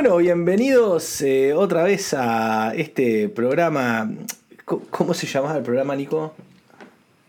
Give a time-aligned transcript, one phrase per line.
[0.00, 4.08] Bueno, bienvenidos eh, otra vez a este programa.
[4.64, 6.36] ¿Cómo se llamaba el programa, Nico?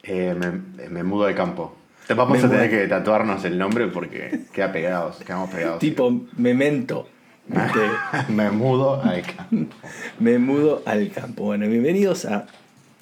[0.04, 1.76] Eh, me, me mudo de campo.
[2.10, 2.80] Vamos Me a tener mudo.
[2.80, 5.80] que tatuarnos el nombre porque queda pegados, quedamos pegados.
[5.80, 7.10] Tipo Memento.
[7.48, 7.80] ¿viste?
[8.32, 9.76] me mudo al campo.
[10.20, 11.46] Me mudo al campo.
[11.46, 12.46] Bueno, bienvenidos a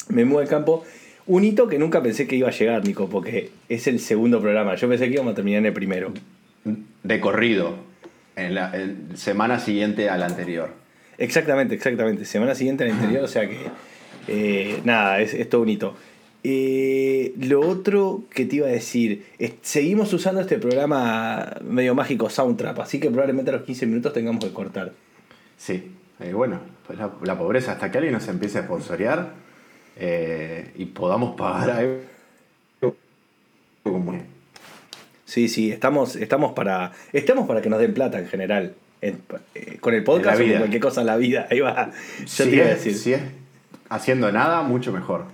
[0.07, 0.85] Me mudo al campo.
[1.25, 4.75] Un hito que nunca pensé que iba a llegar, Nico, porque es el segundo programa.
[4.75, 6.13] Yo pensé que íbamos a terminar en el primero.
[7.03, 7.86] De corrido.
[8.37, 10.69] En la en semana siguiente a la anterior.
[11.17, 12.23] Exactamente, exactamente.
[12.23, 13.57] Semana siguiente al interior, o sea que.
[14.27, 15.95] eh, nada, es, es todo un hito.
[16.43, 22.29] Eh, lo otro que te iba a decir, es- seguimos usando este programa medio mágico
[22.29, 24.93] Soundtrap, así que probablemente a los 15 minutos tengamos que cortar.
[25.57, 25.91] Sí.
[26.19, 29.33] Eh, bueno, pues la, la pobreza, hasta que alguien nos empiece a sponsorear
[29.97, 32.95] eh, y podamos pagar algo
[33.83, 34.13] como
[35.27, 38.73] Sí, sí, estamos, estamos, para, estamos para que nos den plata en general.
[39.01, 39.19] En-
[39.55, 41.47] eh, con el podcast o con cualquier cosa en la vida.
[41.51, 41.91] Ahí va.
[42.21, 42.95] Yo si te iba a es, decir.
[42.97, 43.21] si es
[43.89, 45.25] haciendo nada, mucho mejor.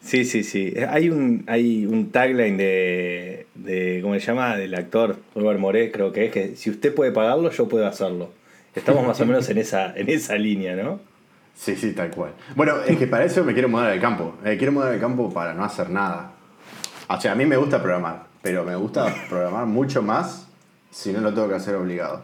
[0.00, 0.72] Sí, sí, sí.
[0.88, 4.56] Hay un, hay un tagline de, de, ¿cómo se llama?
[4.56, 8.30] Del actor Robert Moré, creo que es, que si usted puede pagarlo, yo puedo hacerlo.
[8.74, 11.00] Estamos más o menos en esa, en esa línea, ¿no?
[11.54, 12.30] Sí, sí, tal cual.
[12.54, 14.36] Bueno, es que para eso me quiero mudar al campo.
[14.44, 16.32] Eh, quiero mudar al campo para no hacer nada.
[17.08, 20.46] O sea, a mí me gusta programar, pero me gusta programar mucho más
[20.90, 22.22] si no lo tengo que hacer obligado.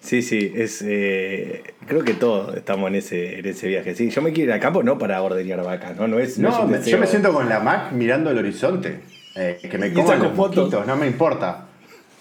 [0.00, 3.94] Sí, sí, es, eh, creo que todos estamos en ese, en ese viaje.
[3.94, 6.08] Sí, yo me quiero ir al campo no para ordeñar vacas, ¿no?
[6.08, 8.98] No es, no me- yo me siento con la Mac mirando el horizonte.
[9.36, 10.86] Eh, que me Y coman los fotos.
[10.86, 11.66] no me importa.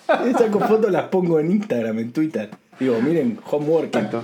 [0.38, 2.52] Saco fotos, las pongo en Instagram, en Twitter.
[2.80, 3.86] Digo, miren, homework.
[3.88, 4.24] Exacto.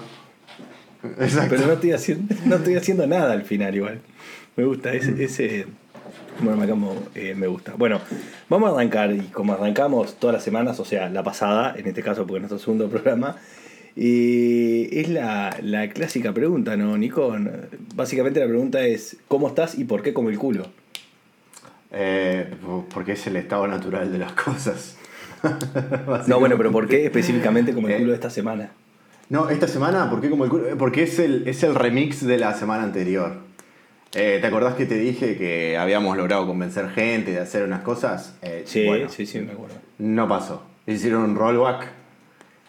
[1.19, 1.47] Exacto.
[1.55, 4.01] Pero no estoy haciendo, no estoy haciendo nada al final igual.
[4.55, 5.65] Me gusta, ese, ese
[6.41, 7.73] bueno, me, acabo- eh, me gusta.
[7.77, 7.99] Bueno,
[8.49, 12.03] vamos a arrancar y como arrancamos todas las semanas, o sea, la pasada, en este
[12.03, 13.35] caso porque es nuestro segundo programa,
[13.95, 17.35] eh, es la, la clásica pregunta, ¿no, Nico?
[17.95, 20.67] Básicamente la pregunta es, ¿cómo estás y por qué como el culo?
[21.91, 22.53] Eh,
[22.93, 24.95] porque es el estado natural de las cosas.
[26.27, 28.71] No, bueno, pero ¿por qué específicamente como el Eh, culo de esta semana?
[29.29, 30.65] No, esta semana, ¿por qué como el culo?
[30.77, 33.37] Porque es el, es el remix de la semana anterior.
[34.13, 38.35] Eh, ¿Te acordás que te dije que habíamos logrado convencer gente de hacer unas cosas?
[38.41, 39.75] Eh, Sí, bueno, sí, sí, me acuerdo.
[39.99, 40.63] No pasó.
[40.85, 41.87] Hicieron un rollback.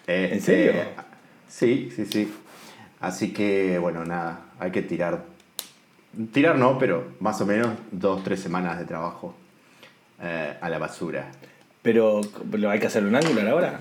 [0.07, 0.73] Eh, ¿En serio?
[1.49, 2.33] sí, sí, sí.
[3.01, 5.23] Así que, bueno, nada, hay que tirar.
[6.33, 9.35] Tirar no, pero más o menos dos, tres semanas de trabajo
[10.21, 11.31] eh, a la basura.
[11.83, 12.21] Pero,
[12.53, 13.81] ¿lo hay que hacer un ángulo ahora?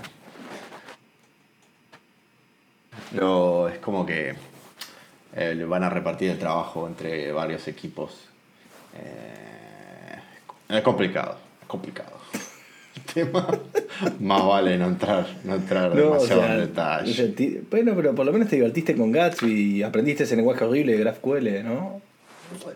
[3.13, 4.35] No, es como que
[5.35, 8.27] eh, le van a repartir el trabajo entre varios equipos.
[8.95, 10.19] Eh,
[10.77, 12.17] es complicado, es complicado.
[13.13, 13.47] Tema,
[14.19, 17.13] más vale no entrar, no entrar No, o demasiado sea, en o detalle.
[17.13, 20.63] sea, ti- bueno, pero por lo menos te divertiste con Gatsby y aprendiste ese lenguaje
[20.65, 22.01] horrible de GraphQL, ¿no?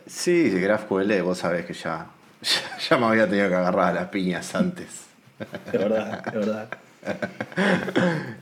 [0.06, 2.08] Sí, GraphQL vos sabés que ya,
[2.42, 4.88] ya, ya me había tenido que agarrar a las piñas antes.
[5.72, 6.70] De verdad, de verdad.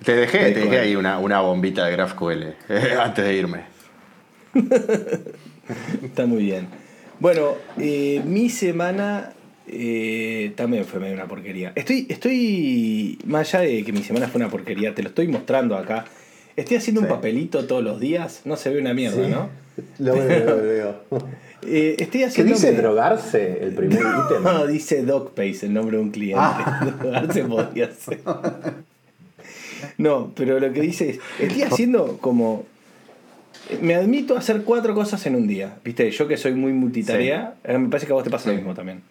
[0.03, 3.63] Te dejé, te dejé ahí una, una bombita de GraphQL eh, antes de irme.
[6.03, 6.67] Está muy bien.
[7.19, 9.33] Bueno, eh, mi semana
[9.67, 11.71] eh, también fue medio una porquería.
[11.75, 15.75] Estoy, estoy, más allá de que mi semana fue una porquería, te lo estoy mostrando
[15.75, 16.05] acá.
[16.55, 19.49] Estoy haciendo un papelito todos los días, no se ve una mierda, ¿no?
[19.99, 20.95] Lo veo, lo veo.
[21.61, 24.41] Eh, estoy ¿Qué dice drogarse el primer ítem?
[24.41, 26.41] No, dice DocPace, el nombre de un cliente.
[27.01, 28.21] Drogarse podría ser.
[29.97, 32.65] No, pero lo que dice es, estoy haciendo como...
[33.81, 35.75] Me admito a hacer cuatro cosas en un día.
[35.83, 38.55] Viste, yo que soy muy multitarea, eh, me parece que a vos te pasa lo
[38.55, 39.03] mismo también.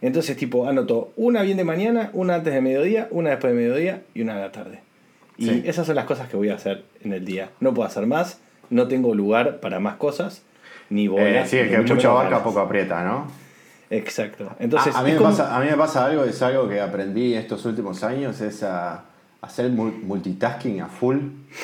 [0.00, 4.02] Entonces, tipo, anoto una bien de mañana, una antes de mediodía, una después de mediodía
[4.14, 4.80] y una de la tarde.
[5.38, 5.62] Y Sí.
[5.66, 7.50] esas son las cosas que voy a hacer en el día.
[7.60, 8.38] No puedo hacer más,
[8.70, 10.42] no tengo lugar para más cosas,
[10.90, 11.48] ni Eh, bolas.
[11.50, 12.42] sí, es que mucho mucha vaca ganas.
[12.44, 13.26] poco aprieta, ¿no?
[13.90, 14.54] Exacto.
[14.58, 16.80] Entonces, a, a mí me como- pasa, a mí me pasa algo, es algo que
[16.80, 19.04] aprendí estos últimos años, es a
[19.40, 21.18] hacer mul- multitasking a full,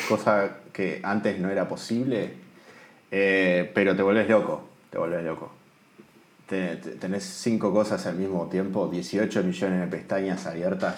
[0.09, 2.33] cosa que antes no era posible,
[3.11, 5.53] eh, pero te volvés loco, te volvés loco.
[6.49, 10.97] Te- te- tenés cinco cosas al mismo tiempo, 18 millones de pestañas abiertas,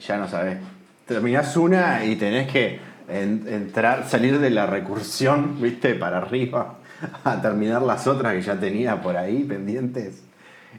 [0.00, 0.58] ya no sabes.
[1.06, 6.78] Terminás una y tenés que en- entrar, salir de la recursión, viste, para arriba,
[7.24, 10.22] a terminar las otras que ya tenía por ahí pendientes.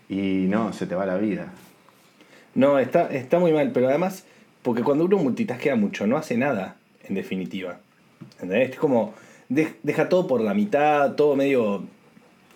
[0.10, 1.48] Y no, se te va la vida.
[2.56, 4.24] No, está, está muy mal, pero además,
[4.62, 6.76] porque cuando uno multitaskea mucho, no hace nada,
[7.08, 7.80] en definitiva.
[8.34, 8.72] ¿Entendés?
[8.72, 9.14] Es como,
[9.50, 11.84] de- deja todo por la mitad, todo medio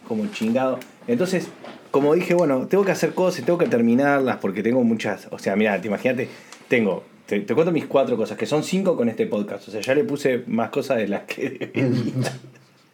[0.08, 0.80] como chingado.
[1.08, 1.48] Entonces,
[1.92, 5.28] como dije, bueno, tengo que hacer cosas y tengo que terminarlas porque tengo muchas.
[5.32, 6.28] O sea, mira, te imagínate,
[6.68, 9.68] tengo te, cuento mis cuatro cosas, que son cinco con este podcast.
[9.68, 11.72] O sea, ya le puse más cosas de las que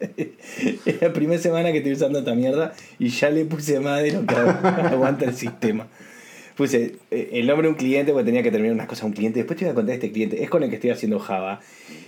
[0.00, 4.12] es la primera semana que estoy usando esta mierda y ya le puse más de
[4.12, 4.34] lo que
[4.90, 5.86] aguanta el sistema.
[6.56, 9.12] Puse eh, el nombre de un cliente porque tenía que terminar unas cosas a un
[9.12, 9.40] cliente.
[9.40, 10.42] Después te voy a contar este cliente.
[10.42, 11.60] Es con el que estoy haciendo Java.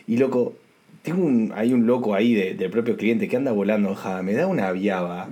[0.07, 0.55] Y loco,
[1.03, 4.23] tengo un, hay un loco ahí de- del propio cliente que anda volando en Java.
[4.23, 5.29] Me da una viaba.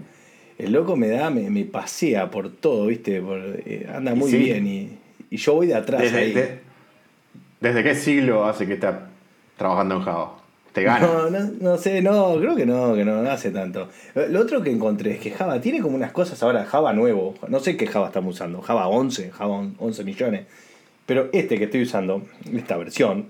[0.58, 3.20] El loco me da, me, me pasea por todo, ¿viste?
[3.20, 4.38] Por, eh, anda muy sí.
[4.38, 4.88] bien y,
[5.30, 6.32] y yo voy de atrás ¿Desde, ahí.
[6.32, 6.58] de-
[7.60, 9.10] ¿Desde qué siglo hace que está
[9.56, 10.43] trabajando en Java?
[10.74, 11.06] ¿Te gana?
[11.06, 13.88] No, no, no sé, no, creo que no, que no, no hace tanto.
[14.28, 17.60] Lo otro que encontré es que Java tiene como unas cosas ahora, Java nuevo, no
[17.60, 20.46] sé qué Java estamos usando, Java 11, Java on- 11 millones,
[21.06, 23.26] pero este que estoy usando, esta versión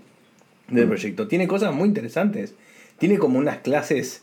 [0.69, 2.55] del proyecto, tiene cosas muy interesantes.
[2.99, 4.23] Tiene como unas clases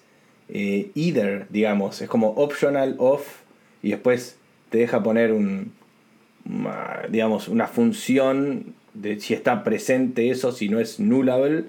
[0.49, 3.41] eh, either, digamos, es como optional, off,
[3.83, 4.37] y después
[4.71, 5.73] te deja poner un,
[7.09, 11.65] digamos, una función de si está presente eso, si no es nullable,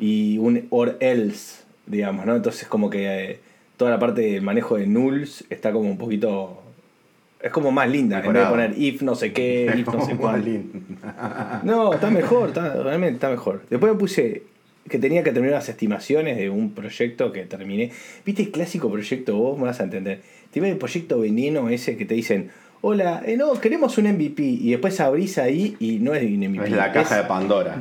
[0.00, 2.34] y un or else, digamos, ¿no?
[2.36, 3.38] Entonces como que eh,
[3.76, 6.56] toda la parte del manejo de nulls está como un poquito...
[7.42, 10.14] Es como más linda, en vez de poner if no sé qué, if no sé
[10.18, 10.44] cuál.
[11.62, 13.62] No, está mejor, está, realmente está mejor.
[13.70, 14.42] Después me puse
[14.88, 17.92] que tenía que terminar las estimaciones de un proyecto que terminé.
[18.26, 19.36] ¿Viste el clásico proyecto?
[19.36, 20.20] Vos me vas a entender.
[20.52, 22.50] Te el proyecto veneno ese que te dicen,
[22.82, 24.42] hola, eh, no, queremos un MVP.
[24.42, 26.64] Y después abrís ahí y no es un MVP.
[26.66, 27.80] Es la caja es- de Pandora.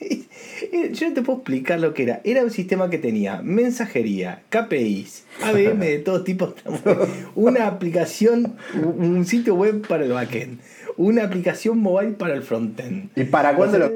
[0.72, 2.20] Eh, Yo no te puedo explicar lo que era.
[2.24, 6.54] Era un sistema que tenía mensajería, KPIs, ABM de todo tipo,
[7.34, 10.60] una aplicación, un sitio web para el backend,
[10.96, 13.10] una aplicación mobile para el frontend.
[13.16, 13.92] ¿Y para cuándo lo.?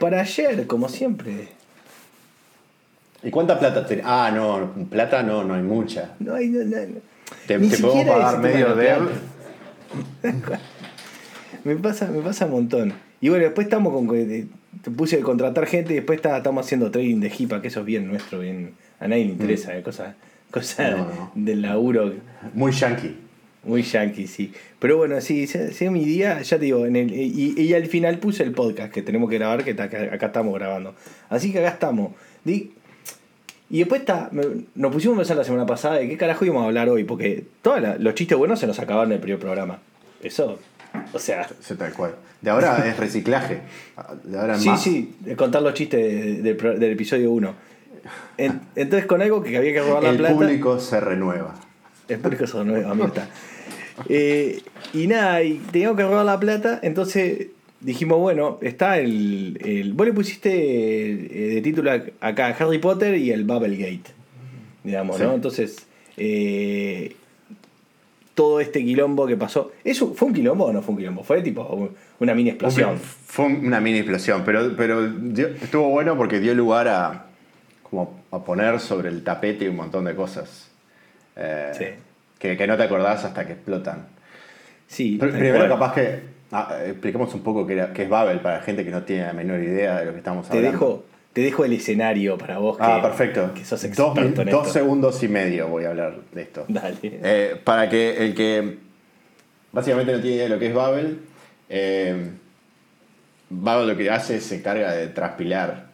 [0.00, 1.48] Para ayer, como siempre.
[3.22, 4.04] ¿Y cuánta plata tenés?
[4.06, 6.14] Ah, no, plata no, no hay mucha.
[6.20, 6.48] No hay.
[6.48, 6.76] no- no-
[7.46, 8.96] Te, te podemos pagar medio de.
[11.64, 12.92] Me pasa, me pasa un montón.
[13.20, 14.06] Y bueno, después estamos con.
[14.82, 17.80] Te puse de contratar gente y después está- estamos haciendo trading de HIPAA, que eso
[17.80, 18.74] es bien nuestro, bien.
[19.00, 20.14] A nadie le interesa, eh, cosas
[20.50, 20.90] cosa.
[20.90, 21.32] No, no.
[21.34, 22.12] del laburo.
[22.54, 23.16] Muy yankee.
[23.64, 24.52] Muy yankee, sí.
[24.78, 28.18] Pero bueno, sí, sea mi día, ya te digo, en el, y, y al final
[28.18, 30.94] puse el podcast que tenemos que grabar, que, acá estamos grabando.
[31.28, 32.12] Así que acá estamos.
[32.44, 32.70] Di-
[33.70, 34.30] y después está,
[34.74, 37.44] nos pusimos a pensar la semana pasada de qué carajo íbamos a hablar hoy, porque
[37.60, 39.80] todos los chistes buenos se nos acabaron en el primer programa.
[40.22, 40.58] Eso,
[41.12, 42.14] o sea, Sí, tal cual.
[42.40, 43.60] De ahora es reciclaje.
[44.24, 44.82] De ahora sí, más.
[44.82, 47.54] sí, contar los chistes de- del, episodio 1.
[48.76, 50.34] entonces con algo que había que robar la El plata.
[50.34, 51.54] público se renueva.
[52.08, 53.28] El público es nuevo, Mirta.
[54.08, 54.62] Eh,
[54.94, 57.48] y nada, y teníamos que robar la plata, entonces
[57.80, 59.58] dijimos, bueno, está el.
[59.64, 64.12] el vos le pusiste eh, de título acá Harry Potter y el Bubblegate,
[64.84, 65.34] digamos, ¿no?
[65.34, 65.86] Entonces,
[66.16, 67.16] eh,
[68.38, 69.72] todo este quilombo que pasó.
[69.82, 71.24] ¿Eso fue un quilombo o no fue un quilombo?
[71.24, 71.90] Fue tipo un-
[72.20, 72.96] una mini explosión.
[72.96, 77.24] Fue una mini explosión, pero, pero dio- estuvo bueno porque dio lugar a,
[77.82, 80.70] como a poner sobre el tapete un montón de cosas.
[81.34, 81.84] eh, Sí.
[82.38, 84.06] que, que no te acordás hasta que explotan.
[84.86, 86.20] Sí, tal Primero, capaz que
[86.52, 89.32] ah, expliquemos un poco qué, era- qué es Babel para gente que no tiene la
[89.32, 90.78] menor idea de lo que estamos te hablando.
[90.78, 92.76] dejo, te dejo el escenario para vos.
[92.80, 93.54] Ah, que, perfecto.
[93.54, 94.64] Que sos dos, en dos esto.
[94.64, 96.64] segundos y medio voy a hablar de esto.
[96.68, 96.96] Dale.
[97.02, 98.78] Eh, para que el que
[99.72, 101.18] básicamente no tiene idea de lo que es Babel,
[101.68, 102.30] eh,
[103.50, 105.86] Babel lo que hace es se encarga de transpilar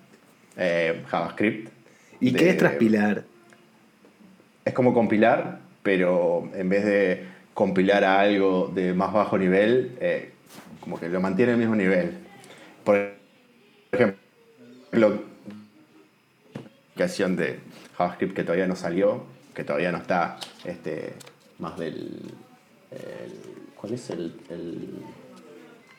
[0.56, 1.68] eh, JavaScript.
[2.20, 3.24] ¿Y de- qué es transpilar?
[4.64, 9.92] Es como compilar, pero en vez de compilar a algo de más bajo nivel,
[10.80, 12.12] como que lo mantiene al mismo nivel.
[12.82, 13.12] Por
[13.92, 14.18] ejemplo,
[16.90, 17.58] aplicación de
[17.96, 19.24] JavaScript que todavía no salió,
[19.54, 21.14] que todavía no está este,
[21.58, 22.20] más del...
[22.90, 24.34] el- ¿Cuál es el...?
[24.50, 24.88] el...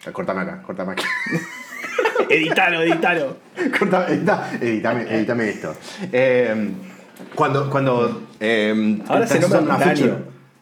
[0.08, 1.04] Ah, Cortame acá, cortame acá.
[2.30, 3.38] editalo, editalo.
[3.78, 5.75] Cortame, edita- editame, editame esto.
[6.12, 6.70] Eh,
[7.34, 10.18] cuando cuando eh, Ahora se nombra por año.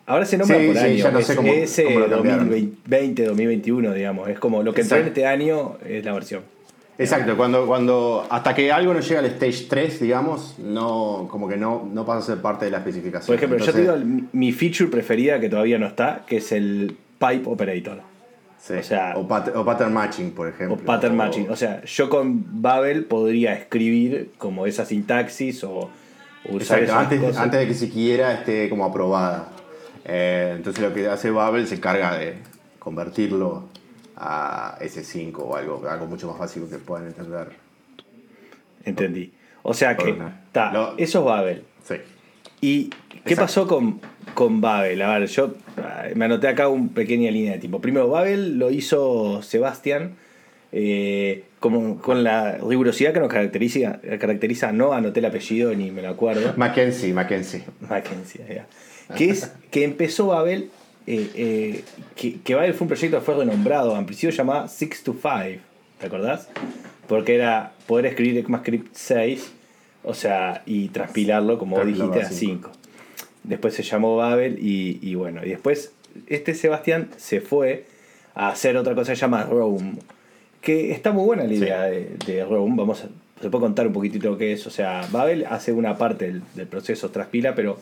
[0.05, 0.95] Ahora se nombra Sí, por sí, año.
[0.95, 2.49] ya no es sé cómo- cómo lo cambiaron.
[2.49, 4.29] 2020, 2021, digamos.
[4.29, 6.43] Es como lo que entró en este año es la versión.
[7.03, 11.57] Exacto, cuando, cuando hasta que algo no llega al stage 3, digamos, no, como que
[11.57, 13.27] no, no pasa a ser parte de la especificación.
[13.27, 13.95] Por ejemplo, yo te digo
[14.31, 18.01] mi feature preferida que todavía no está, que es el Pipe Operator.
[18.59, 20.75] sí, o sea- o, pat- o pattern matching, por ejemplo.
[20.75, 21.49] O pattern matching.
[21.49, 25.89] O sea, yo con Babel podría escribir como esa sintaxis o
[26.45, 27.37] o usar Exacto, esas antes, cosas.
[27.41, 29.47] antes de que siquiera esté como aprobada.
[30.03, 32.33] Eh, entonces lo que hace Babel se encarga de
[32.79, 33.63] convertirlo
[34.15, 37.49] a S5 o algo, algo mucho más fácil que puedan entender.
[38.85, 39.31] Entendí.
[39.63, 40.15] O sea que,
[40.51, 41.63] ta, lo- eso es Babel.
[41.87, 41.95] Sí.
[42.61, 43.41] ¿Y qué Exacto.
[43.41, 44.01] pasó con,
[44.33, 45.01] con Babel?
[45.01, 47.79] A ver, yo ah, me anoté acá una pequeña línea de tiempo.
[47.79, 50.15] Primero, Babel lo hizo Sebastián
[50.73, 54.71] eh, como, con la rigurosidad que nos caracteriza, caracteriza.
[54.73, 56.53] No anoté el apellido ni me lo acuerdo.
[56.57, 57.63] Mackenzie, Mackenzie.
[57.89, 58.67] Mackenzie, ya.
[59.15, 60.71] Que es que empezó Babel,
[61.05, 61.83] eh, eh,
[62.15, 65.61] que, que Babel fue un proyecto que fue renombrado, en principio llamaba 6 to 5,
[65.99, 66.49] ¿te acordás?
[67.07, 69.51] Porque era poder escribir ECMAScript 6,
[70.03, 72.71] o sea, y transpilarlo, como vos dijiste, a a 5.
[73.43, 75.91] Después se llamó Babel y, y bueno, y después
[76.27, 77.85] este Sebastián se fue
[78.35, 79.95] a hacer otra cosa que se llama Rome,
[80.61, 83.09] que está muy buena la idea de, de Rome, vamos a,
[83.41, 86.41] se puede contar un poquitito lo que es, o sea, Babel hace una parte del,
[86.55, 87.77] del proceso transpila, pero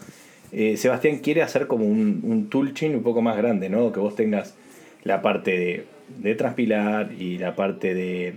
[0.51, 3.91] eh, Sebastián quiere hacer como un, un toolchain un poco más grande, ¿no?
[3.91, 4.55] Que vos tengas
[5.03, 5.85] la parte de,
[6.19, 8.33] de transpilar y la parte de,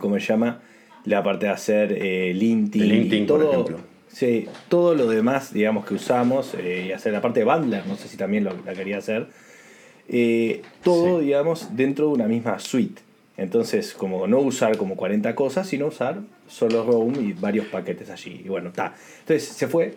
[0.00, 0.60] ¿cómo se llama?
[1.04, 3.78] La parte de hacer eh, linting, linting, y por todo, ejemplo.
[4.08, 7.96] Sí, todo lo demás, digamos, que usamos, eh, y hacer la parte de bundler, no
[7.96, 9.26] sé si también lo, la quería hacer,
[10.08, 11.26] eh, todo, Sí.
[11.26, 13.02] digamos, dentro de una misma suite.
[13.36, 18.42] Entonces, como no usar como 40 cosas, sino usar solo Roam y varios paquetes allí.
[18.44, 18.94] Y bueno, está.
[19.20, 19.94] Entonces se fue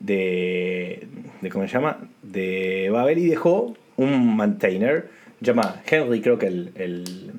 [0.00, 1.06] de,
[1.40, 1.98] de, ¿cómo se llama?
[2.22, 5.08] De Babel y dejó un maintainer,
[5.40, 7.32] llama Henry, creo que el, el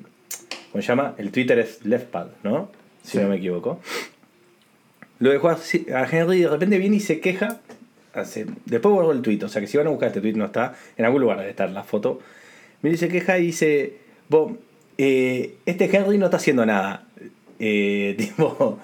[0.70, 1.14] ¿cómo se llama?
[1.18, 2.70] El Twitter es leftpad, ¿no?
[3.02, 3.18] Si Sí.
[3.18, 3.80] no me equivoco.
[5.18, 7.60] Lo dejó así- a Henry y de repente viene y se queja.
[8.14, 10.44] Hace, después borró el tweet, o sea que si van a buscar este tweet no
[10.46, 12.20] está, en algún lugar debe estar la foto.
[12.82, 13.96] Viene y se queja y dice,
[14.28, 14.56] "Bo,
[14.98, 17.06] eh, este Henry no está haciendo nada.
[17.58, 18.78] Eh, tipo,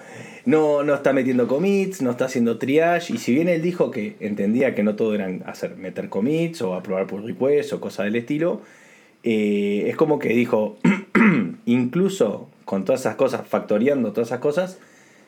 [0.49, 3.13] no, no está metiendo commits, no está haciendo triage.
[3.13, 6.75] Y si bien él dijo que entendía que no todo eran hacer, meter commits o
[6.75, 8.63] aprobar por request o cosas del estilo,
[9.25, 10.79] eh, es como que dijo,
[11.67, 14.79] incluso con todas esas cosas, factoreando todas esas cosas,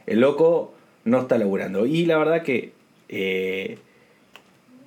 [0.06, 0.72] el loco
[1.04, 1.84] no está laburando.
[1.84, 2.72] Y la verdad que
[3.10, 3.76] eh,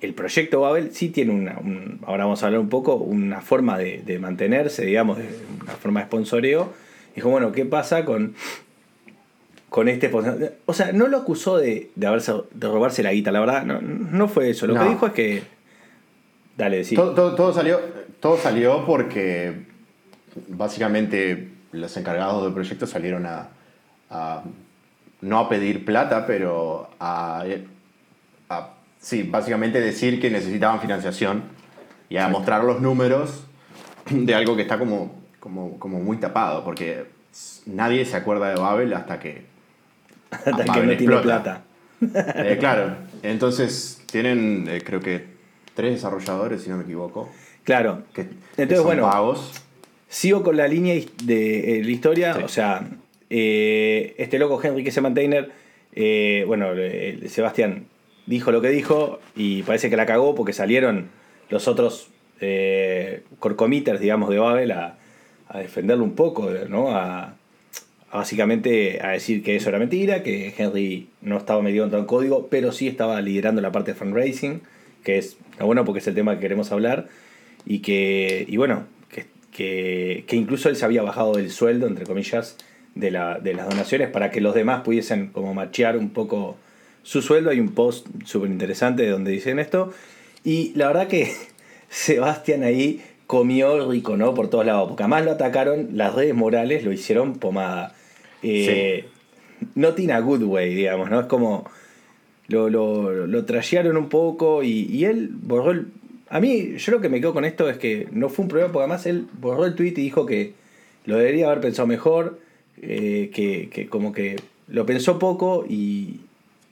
[0.00, 3.78] el proyecto Babel sí tiene una, un- ahora vamos a hablar un poco, una forma
[3.78, 5.16] de, mantenerse, digamos,
[5.62, 6.72] una forma de sponsoreo.
[7.14, 8.34] Dijo, bueno, ¿qué pasa con,
[9.74, 10.08] con este?
[10.66, 13.80] O sea, no lo acusó de, de, haberse, de robarse la guita, la verdad, no,
[13.80, 14.68] no fue eso.
[14.68, 15.42] Lo que dijo es que...
[16.56, 16.84] Dale.
[16.84, 17.80] Todo, todo- todo salió,
[18.20, 19.64] todo salió porque
[20.48, 23.48] básicamente los encargados del proyecto salieron a,
[24.10, 24.44] a-
[25.20, 27.44] no a pedir plata, pero a,
[28.50, 28.68] a-
[29.00, 31.42] sí, básicamente decir que necesitaban financiación
[32.08, 33.44] y a mostrar los números
[34.08, 37.06] de algo que está como, como, como muy tapado, porque
[37.66, 39.52] nadie se acuerda de Babel hasta que
[40.44, 41.62] Hasta que no tiene plata.
[42.02, 45.24] Eh, claro, entonces tienen, eh, creo que
[45.74, 47.30] tres desarrolladores, si no me equivoco,
[47.64, 48.02] Claro.
[48.12, 49.52] que, que Entonces, son bueno, pagos.
[50.08, 52.42] Sigo con la línea de eh, la historia, Sí.
[52.44, 52.86] o sea,
[53.30, 55.50] este loco Henry que se maintainer,
[55.92, 56.68] eh, bueno,
[57.28, 57.86] Sebastián
[58.26, 61.08] dijo lo que dijo y parece que la cagó porque salieron
[61.50, 64.98] los otros core committers, digamos, de Babel a,
[65.48, 66.94] a defenderlo un poco, ¿no?
[66.94, 67.34] A
[68.14, 72.06] básicamente a decir que eso era mentira, que Henry no estaba metido en todo el
[72.06, 74.62] código, pero sí estaba liderando la parte de fundraising,
[75.02, 77.08] que es bueno porque es el tema que queremos hablar,
[77.66, 78.86] y que, y bueno,
[79.50, 82.56] que, que, incluso él se había bajado del sueldo, entre comillas,
[82.94, 86.56] de, la, de las donaciones para que los demás pudiesen como machear un poco
[87.02, 87.50] su sueldo.
[87.50, 89.92] Hay un post súper interesante donde dicen esto.
[90.44, 91.32] Y la verdad que
[91.88, 94.34] Sebastián ahí comió rico, ¿no?
[94.34, 94.88] Por todos lados.
[94.88, 97.94] Porque además lo atacaron, las redes morales lo hicieron pomada.
[98.44, 99.04] Eh,
[99.98, 101.20] in a good way, digamos, ¿no?
[101.20, 101.68] Es como.
[102.46, 103.38] Lo, lo, lo
[103.98, 105.86] un poco y, y él borró el.
[106.28, 108.70] A mí, yo lo que me quedo con esto es que no fue un problema,
[108.70, 110.52] porque además él borró el tweet y dijo que
[111.06, 112.38] lo debería haber pensado mejor,
[112.82, 114.36] eh, que, que como que
[114.68, 116.20] lo pensó poco y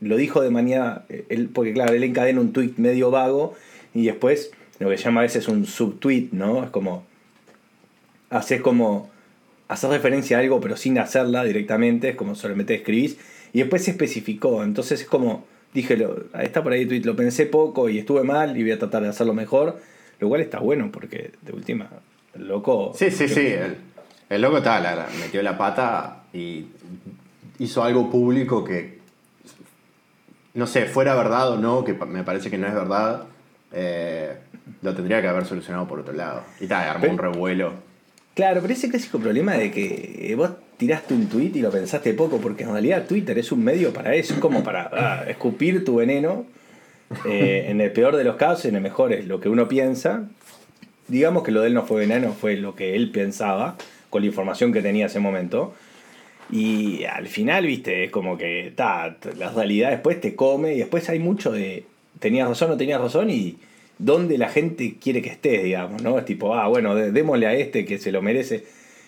[0.01, 1.07] lo dijo de manera.
[1.29, 3.55] Él, porque claro, él encadena un tweet medio vago
[3.95, 6.65] y después lo que llama a veces un subtweet, ¿no?
[6.65, 7.07] Es como.
[8.31, 9.12] Haces como.
[9.73, 13.17] Hacer referencia a algo pero sin hacerla directamente, es como solamente escribís.
[13.53, 15.47] Y después se especificó, entonces es como.
[15.75, 18.73] Dije, lo, está por ahí el tweet, lo pensé poco y estuve mal y voy
[18.73, 19.81] a tratar de hacerlo mejor.
[20.21, 21.89] Lo cual está bueno porque de última,
[22.35, 22.93] el loco.
[22.95, 23.47] Sí, sí, sí.
[23.47, 23.77] El,
[24.29, 26.67] el loco tal, la- la- metió la pata y
[27.59, 28.99] hizo algo público que,
[30.55, 33.25] no sé, fuera verdad o no, que me parece que no es verdad,
[33.73, 34.37] eh,
[34.83, 36.43] lo tendría que haber solucionado por otro lado.
[36.61, 37.73] Y tal, armó Pero- un revuelo.
[38.35, 42.15] Claro, pero ese clásico problema de que eh, vos tiraste un tweet y lo pensaste
[42.15, 45.85] poco, porque en realidad Twitter es un medio para eso, es como para ah, escupir
[45.85, 46.47] tu veneno.
[47.27, 50.29] eh, en el peor de los casos, en el mejor es lo que uno piensa.
[51.09, 53.77] Digamos que lo de él no fue veneno, fue lo que él pensaba,
[54.09, 55.75] con la información que tenía en ese momento.
[56.51, 61.09] Y al final, viste, es como que ta, la realidad después te come y después
[61.11, 61.85] hay mucho de
[62.19, 63.57] tenías razón o no tenías razón y
[63.99, 66.19] dónde la gente quiere que estés, digamos, ¿no?
[66.19, 68.65] Es tipo, ah, bueno, dé- démosle a este que se lo merece.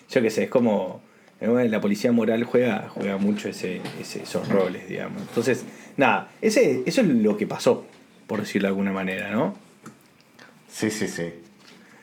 [0.09, 1.01] Yo qué sé, es como.
[1.41, 5.21] La policía moral juega, juega mucho ese, ese- esos roles, digamos.
[5.21, 5.65] Entonces,
[5.97, 7.85] nada, ese, eso es lo que pasó,
[8.25, 9.53] por decirlo de alguna manera, ¿no?
[10.71, 11.33] Sí, sí, sí.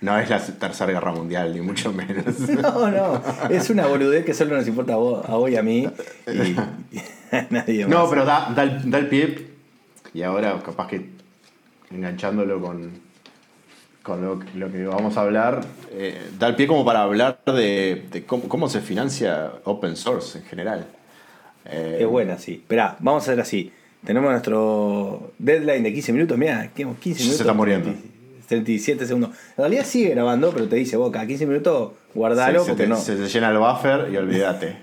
[0.02, 2.24] No es la tercera guerra mundial, ni mucho menos.
[2.62, 5.62] No, no, es una boludez que solo nos importa a vos, a vos y a
[5.62, 5.88] mí
[6.26, 6.56] y, y
[7.32, 7.88] a nadie más.
[7.88, 9.46] No, pero da, da, el, da el pie.
[10.12, 11.06] Y ahora, capaz que
[11.94, 12.90] enganchándolo con,
[14.02, 18.06] con lo, lo que vamos a hablar, eh, da el pie como para hablar de,
[18.10, 20.86] de cómo, cómo se financia open source en general.
[21.64, 22.54] Eh, Es buena, sí.
[22.54, 23.72] Esperá, vamos a hacer así.
[24.04, 26.36] Tenemos nuestro deadline de 15 minutos.
[26.36, 27.40] Mira, 15 Se minutos.
[27.40, 27.90] está muriendo.
[27.90, 28.08] 30,
[28.48, 29.30] 37 segundos.
[29.50, 32.82] En realidad sigue grabando, pero te dice, vos, cada 15 minutos guardalo se, se porque
[32.82, 32.96] te, no.
[32.96, 34.76] se te llena el buffer y olvídate.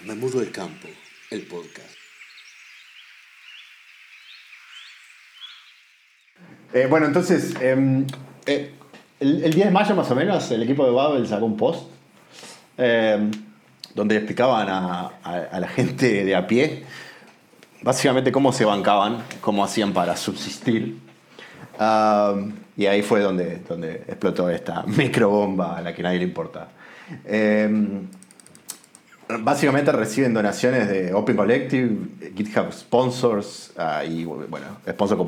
[0.00, 0.88] Me mudo el campo,
[1.32, 1.88] el podcast.
[6.74, 8.06] Eh, bueno, entonces, em,
[8.46, 8.72] eh,
[9.20, 11.88] el, el 10 de mayo más o menos, el equipo de Babel sacó un post
[12.76, 13.30] em,
[13.94, 15.12] donde explicaban a,
[15.58, 16.84] la gente de a pie
[17.82, 20.98] básicamente cómo se bancaban, cómo hacían para subsistir.
[22.74, 26.68] Y ahí fue donde, donde explotó esta microbomba a la que nadie le importa.
[29.28, 31.96] Básicamente reciben donaciones de Open Collective,
[32.36, 35.20] GitHub Sponsors ah, y bueno, sponsors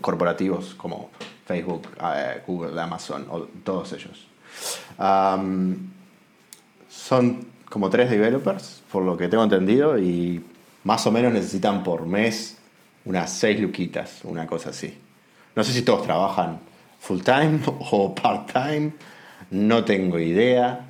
[0.00, 1.10] corporativos como
[1.46, 3.26] Facebook, ah, Google, Amazon,
[3.62, 4.26] todos ellos.
[6.88, 10.42] Son como tres developers, por lo que tengo entendido, y
[10.84, 12.56] más o menos necesitan por mes
[13.04, 14.96] unas seis luquitas, una cosa así.
[15.56, 16.60] No sé si todos trabajan
[17.00, 18.92] full time o part time,
[19.50, 20.86] no tengo idea.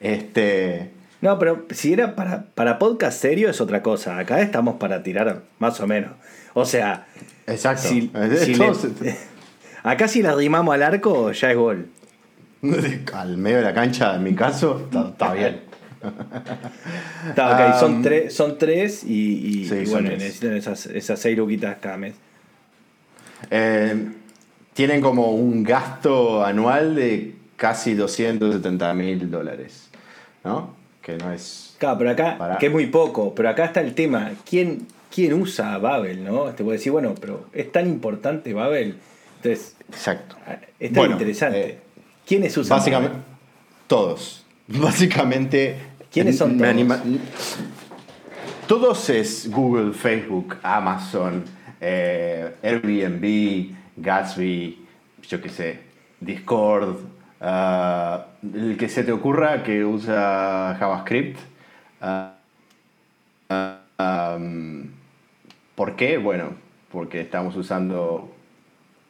[0.00, 0.95] Este,
[1.26, 4.16] No, pero si era para, para podcast serio es otra cosa.
[4.16, 6.12] Acá estamos para tirar más o menos.
[6.54, 7.08] O sea,
[7.48, 7.82] Exacto.
[7.88, 8.12] si-
[8.44, 9.16] si le-
[9.82, 11.88] acá si la rimamos al arco ya es gol.
[13.12, 15.60] Al medio de la cancha, en mi caso, está, está bien.
[17.28, 21.18] Está, ok, son, tres, son tres y, y- sí, y son bueno, necesitan esas, esas
[21.18, 22.14] seis luquitas cada mes.
[23.50, 24.12] Eh,
[24.74, 29.90] tienen como un gasto anual de casi 270 mil dólares,
[30.44, 30.85] ¿no?
[31.06, 31.76] Que no es...
[31.78, 35.78] Claro, pero acá, que es muy poco, pero acá está el tema, ¿quién, quién usa
[35.78, 36.46] Babel, no?
[36.46, 38.96] Te puedo decir, bueno, pero es tan importante Babel.
[39.36, 40.34] Entonces, Exacto.
[40.80, 41.60] es tan Bueno, interesante.
[41.64, 41.78] eh,
[42.26, 43.26] ¿Quiénes usan Básicamente, Babel?
[43.86, 44.44] todos.
[44.66, 45.76] Básicamente...
[46.10, 46.70] ¿Quiénes son todos?
[46.70, 47.00] anima-
[48.66, 51.44] Todos es Google, Facebook, Amazon,
[51.80, 54.84] eh, Airbnb, Gatsby,
[55.28, 55.78] yo qué sé,
[56.20, 56.96] Discord,
[57.46, 61.38] ah, el que se te ocurra que usa JavaScript.
[62.00, 62.34] ah,
[63.48, 64.90] ah, um,
[65.74, 66.18] ¿Por qué?
[66.18, 66.54] Bueno,
[66.90, 68.34] porque estamos usando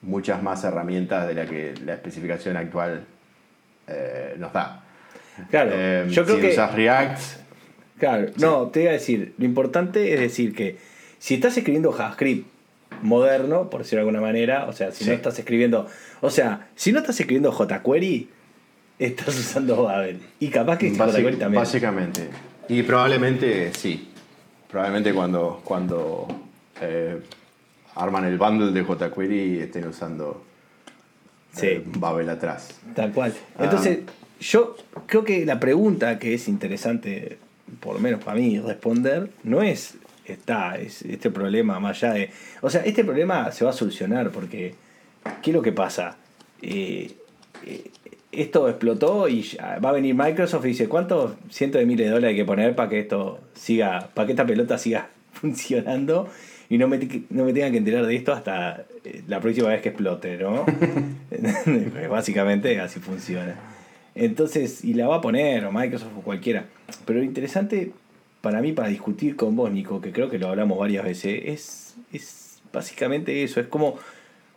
[0.02, 3.04] muchas más herramientas de las que la especificación actual
[3.86, 4.82] eh, nos da.
[5.50, 6.50] Claro, Eh, yo creo si que...
[6.52, 7.20] usas React,
[7.98, 10.76] Claro, no, te iba a decir, lo importante es decir que
[11.18, 12.46] si estás escribiendo JavaScript
[13.02, 15.86] moderno, por decirlo de alguna manera, o sea, si no estás escribiendo,
[16.20, 18.28] o sea, si no estás escribiendo jQuery,
[18.98, 20.20] estás usando Babel.
[20.40, 21.62] Y capaz que jQuery también.
[21.62, 22.28] Básicamente.
[22.68, 24.08] Y probablemente sí.
[24.70, 26.26] Probablemente cuando, cuando
[26.80, 27.20] eh,
[27.94, 30.42] arman el bundle de jQuery estén usando
[31.52, 31.66] Sí.
[31.68, 32.74] eh, Babel atrás.
[32.94, 33.32] Tal cual.
[33.58, 33.64] Ah.
[33.64, 34.00] Entonces,
[34.40, 37.38] yo creo que la pregunta que es interesante,
[37.80, 39.94] por lo menos para mí, responder, no es
[40.32, 42.30] está es este problema más allá de.
[42.60, 44.74] O sea, este problema se va a solucionar porque.
[45.42, 46.16] ¿Qué es lo que pasa?
[46.62, 47.12] Eh,
[47.64, 47.90] eh,
[48.30, 49.44] esto explotó y
[49.84, 52.76] va a venir Microsoft y dice: ¿Cuántos cientos de miles de dólares hay que poner
[52.76, 56.28] para que esto siga, para que esta pelota siga funcionando?
[56.68, 56.98] Y no me,
[57.30, 60.64] no me tengan que enterar de esto hasta eh, la próxima vez que explote, ¿no?
[62.10, 63.54] Básicamente así funciona.
[64.16, 66.64] Entonces, y la va a poner, o Microsoft o cualquiera.
[67.04, 67.92] Pero lo interesante
[68.40, 71.94] para mí, para discutir con vos, Nico, que creo que lo hablamos varias veces, es,
[72.12, 73.60] es básicamente eso.
[73.60, 73.98] Es como,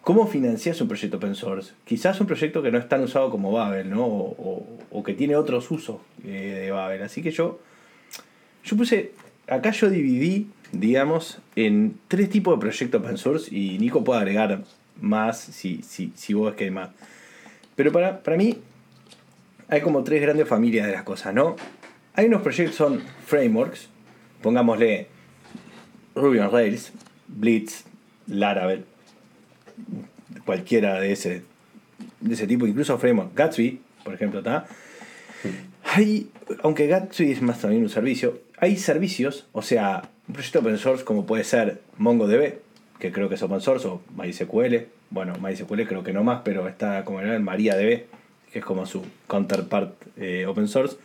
[0.01, 1.73] ¿cómo financias un proyecto open source?
[1.85, 4.05] Quizás un proyecto que no es tan usado como Babel, ¿no?
[4.05, 7.01] O, o- que tiene otros usos eh, de Babel.
[7.01, 7.59] Así que yo,
[8.63, 9.11] yo puse,
[9.47, 14.61] acá yo dividí, digamos, en tres tipos de proyectos open source y Nico puede agregar
[15.01, 16.89] más si, si, si vos ves que hay más.
[17.75, 18.57] Pero para, para mí
[19.69, 21.55] hay como tres grandes familias de las cosas, ¿no?
[22.15, 23.89] Hay unos proyectos que son frameworks,
[24.41, 25.07] pongámosle
[26.15, 26.91] Ruby on Rails,
[27.27, 27.85] Blitz,
[28.27, 28.85] Laravel,
[30.45, 31.43] cualquiera de ese
[32.19, 33.33] de ese tipo, incluso framework.
[33.35, 34.67] Gatsby, por ejemplo, ¿está?
[35.83, 36.29] Hay,
[36.63, 41.03] aunque Gatsby es más también un servicio, hay servicios, o sea, un proyecto open source
[41.03, 42.59] como puede ser MongoDB,
[42.99, 46.67] que creo que es open source, o MySQL, bueno, MySQL creo que no más, pero
[46.67, 48.05] está como en MariaDB,
[48.51, 50.97] que es como su counterpart eh, open source.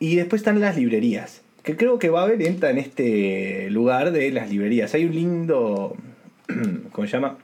[0.00, 4.50] Y- después están las librerías, que creo que Babel entra en este lugar de las
[4.50, 4.94] librerías.
[4.94, 5.96] Hay un lindo,
[6.92, 7.38] ¿cómo se llama?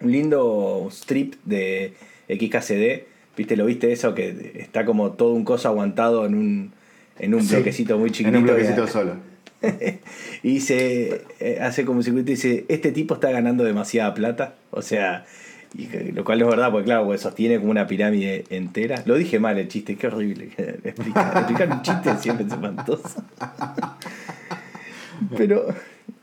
[0.00, 1.92] Un lindo strip de
[2.28, 3.04] XKCD,
[3.36, 3.56] ¿viste?
[3.56, 4.14] ¿Lo viste eso?
[4.14, 6.72] Que está como todo un coso aguantado en un,
[7.18, 8.38] en un Sí, bloquecito muy chiquitito.
[8.38, 9.16] En un que- bloquecito solo.
[10.42, 14.54] y dice, eh, hace como un circuito y dice, este tipo está ganando demasiada plata.
[14.70, 15.26] O sea,
[15.74, 19.02] y lo cual es verdad, porque claro, pues sostiene como una pirámide entera.
[19.06, 20.50] Lo dije mal el chiste, qué horrible.
[20.84, 23.24] Explicar, explicar un chiste siempre es espantoso.
[25.36, 25.66] Pero,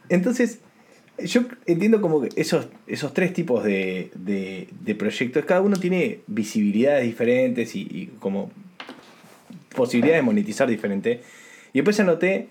[0.10, 0.60] entonces,
[1.20, 6.20] yo entiendo como que esos, esos tres tipos de, de, de proyectos, cada uno tiene
[6.28, 8.52] visibilidades diferentes y, y como
[9.76, 11.22] posibilidades de monetizar diferente.
[11.74, 12.50] Y después anoté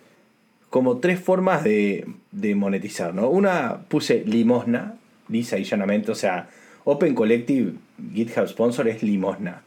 [0.71, 3.29] como tres formas de, de monetizar, ¿no?
[3.29, 4.95] Una puse limosna,
[5.29, 6.49] lisa y llanamente, o sea,
[6.89, 7.73] Open Collective
[8.15, 9.63] GitHub Sponsor es limosna.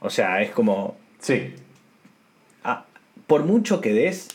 [0.00, 1.52] O sea, es como, Sí.
[2.64, 2.86] ah,
[3.26, 4.28] por mucho que des,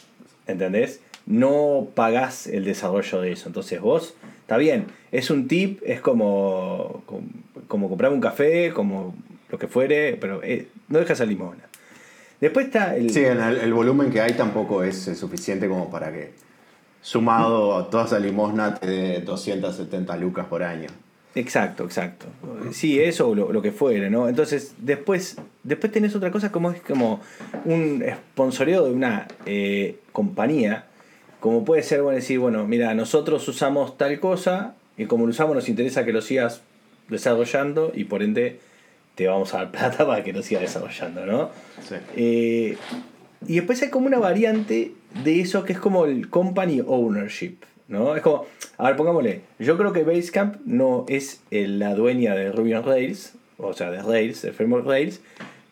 [0.46, 1.02] ¿entendés?
[1.26, 3.50] No pagás el desarrollo de eso.
[3.50, 7.24] Entonces vos, está bien, es un tip, es como, como,
[7.68, 9.16] como comprar un café, como
[9.50, 11.64] lo que fuere, pero eh, no dejas el limosna.
[12.40, 13.10] Después está el...
[13.10, 16.34] Sí, el, el volumen que hay tampoco es eh, suficiente como para que,
[17.02, 20.88] sumado a toda esa limosna, te dé 270 lucas por año.
[21.38, 22.26] Exacto, exacto.
[22.72, 24.28] Sí, eso o lo, lo que fuere, ¿no?
[24.28, 27.22] Entonces, después, después tenés otra cosa como es como
[27.64, 30.86] un sponsoreo de una eh, compañía,
[31.40, 35.56] como puede ser, bueno, decir, bueno, mira, nosotros usamos tal cosa y como lo usamos
[35.56, 36.62] nos interesa que lo sigas
[37.08, 38.60] desarrollando y por ende
[39.14, 41.52] te vamos a dar plata para que lo sigas desarrollando, ¿no?
[41.88, 41.96] Sí.
[42.16, 42.78] Eh,
[43.48, 48.16] y después hay como una variante de eso que es como el company ownership, ¿no?
[48.16, 48.46] Es como,
[48.78, 52.84] a ver, pongámosle, yo creo que Basecamp no es eh, la dueña de Ruby on
[52.84, 55.22] Rails, o sea, de Rails, de framework Rails,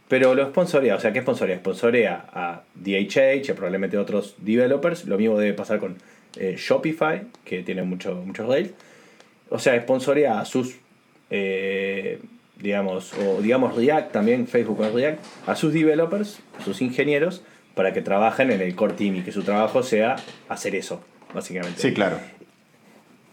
[0.07, 1.57] pero lo sponsorea, o sea, ¿qué sponsorea?
[1.57, 5.97] Sponsorea a DHH, probablemente otros developers, lo mismo debe pasar con
[6.37, 8.71] eh, Shopify, que tiene mucho, muchos Rails,
[9.49, 10.77] o sea, sponsorea a sus,
[11.29, 12.19] eh,
[12.57, 17.43] digamos, o digamos React también, Facebook con React, a sus developers, a sus ingenieros,
[17.75, 20.15] para que trabajen en el core team y que su trabajo sea
[20.47, 21.01] hacer eso,
[21.35, 21.79] básicamente.
[21.79, 22.17] Sí, claro.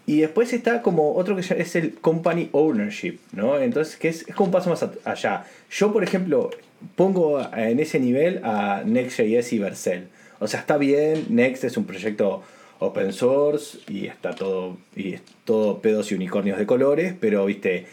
[0.04, 3.58] Y después está como otro que es el company ownership, ¿no?
[3.58, 5.44] Entonces, que es, es como un paso más allá.
[5.70, 6.50] Yo, por ejemplo,
[6.96, 10.08] pongo en ese nivel a Next.js y Vercel.
[10.40, 12.42] O sea, está bien, Next es un proyecto
[12.80, 17.86] open source y está todo, y es todo pedos y unicornios de colores, pero, viste,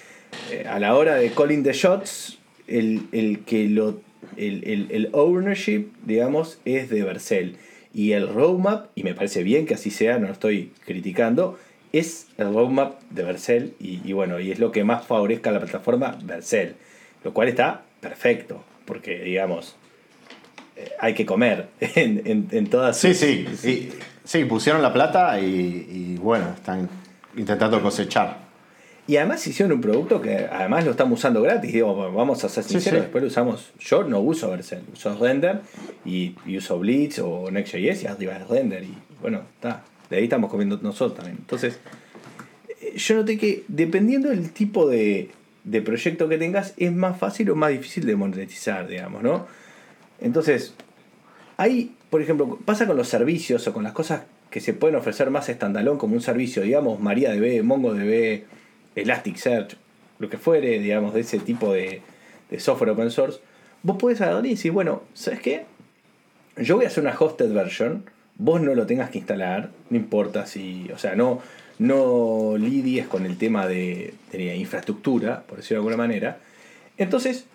[0.52, 4.02] eh, a la hora de calling the shots, el, el que lo,
[4.36, 7.58] el, el, el ownership, digamos, es de Vercel.
[7.94, 11.58] Y el roadmap, y me parece bien que así sea, no lo estoy criticando,
[11.92, 15.54] es el roadmap de Vercel y, y bueno, y es lo que más favorezca a
[15.54, 16.76] la plataforma Vercel,
[17.24, 19.76] lo cual está perfecto, porque digamos,
[20.76, 23.48] eh, hay que comer en, en, en todas Sí, sus- sí.
[23.58, 23.90] Sí,
[24.24, 26.88] sí, pusieron la plata y, y, bueno, están
[27.36, 28.49] intentando cosechar.
[29.10, 31.74] Y además hicieron un producto que además lo estamos usando gratis.
[31.74, 33.02] Digo, vamos a ser sinceros, sí.
[33.02, 33.72] después lo usamos.
[33.80, 35.62] Yo no uso Vercel, uso Render
[36.06, 38.84] y, y uso Blitz o Next.js y arriba es Render.
[38.84, 39.84] Y bueno, está.
[40.12, 41.38] De ahí estamos comiendo nosotros también.
[41.40, 41.80] Entonces,
[42.82, 45.32] eh, yo noté que dependiendo del tipo de,
[45.64, 49.48] de proyecto que tengas, es más fácil o más difícil de monetizar, digamos, ¿no?
[50.22, 50.76] Entonces,
[51.60, 55.30] Ahí, por ejemplo, pasa con los servicios o con las cosas que se pueden ofrecer
[55.30, 58.44] más standalone como un servicio, digamos, MariaDB, MongoDB,
[59.02, 59.76] Elasticsearch,
[60.20, 62.02] lo que fuere, digamos, de ese tipo de,
[62.58, 63.40] software open source.
[63.84, 65.66] Vos podés agarrar y decir, bueno, ¿sabes qué?
[66.58, 68.04] Yo voy a hacer una hosted version,
[68.38, 71.42] vos no lo tengas que instalar, no importa si, o sea, no,
[71.78, 76.40] no lidies con el tema de, de infraestructura, por decirlo de alguna manera.
[76.98, 77.46] Entonces,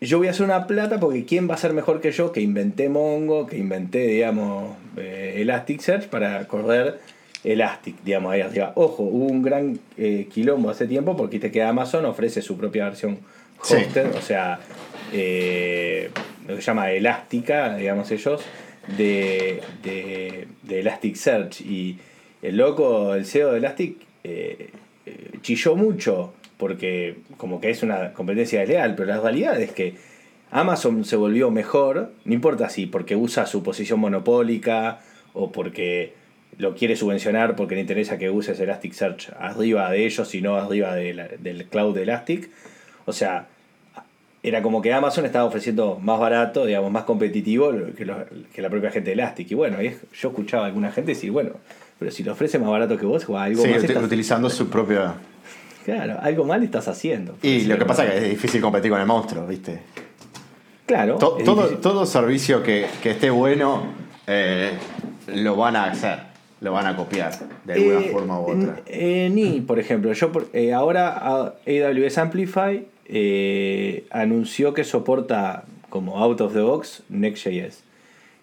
[0.00, 2.40] yo voy a hacer una plata porque ¿quién va a ser mejor que yo que
[2.40, 6.98] inventé Mongo, que inventé, digamos, eh, Elasticsearch para correr
[7.44, 8.72] Elastic, digamos, ahí arriba?
[8.76, 12.84] Ojo, hubo un gran eh, quilombo hace tiempo porque viste que Amazon ofrece su propia
[12.84, 13.18] versión
[13.62, 13.76] Sí.
[13.76, 14.58] hosted, o sea,
[15.12, 16.10] eh,
[16.48, 18.42] lo que se llama Elástica, digamos ellos,
[18.98, 21.60] de, de, de Elasticsearch.
[21.60, 21.98] Y
[22.42, 24.70] el loco, el CEO de Elastic, eh,
[25.42, 29.94] chilló mucho porque como que es una competencia desleal, pero la realidad es que
[30.52, 35.00] Amazon se volvió mejor, no importa si porque usa su posición monopólica
[35.32, 36.14] o porque
[36.58, 40.94] lo quiere subvencionar porque le interesa que uses Elasticsearch arriba de ellos y no arriba
[40.94, 42.50] de la- del cloud de Elastic,
[43.04, 43.46] O sea,
[44.44, 48.70] era como que Amazon estaba ofreciendo más barato, digamos, más competitivo que, lo- que la
[48.70, 49.50] propia gente de Elastic.
[49.50, 51.52] Y bueno, yo escuchaba a alguna gente decir, bueno,
[51.98, 54.48] pero si lo ofrece más barato que vos, o algo Sí, más uti- estás- utilizando
[54.50, 55.14] su propia.
[55.84, 57.36] Claro, algo mal estás haciendo.
[57.42, 59.80] Y lo que pasa es que es difícil competir con el monstruo, ¿viste?
[60.86, 61.16] Claro.
[61.18, 63.84] To- todo, todo servicio que, que esté bueno
[64.26, 64.72] eh,
[65.28, 66.18] lo van a hacer,
[66.62, 67.32] lo van a copiar
[67.64, 68.80] de alguna Eh, forma u otra.
[68.86, 72.86] eh, ni, por ejemplo, yo por- eh, ahora AWS Amplify
[74.10, 77.82] anunció que soporta como out of the box Next.js.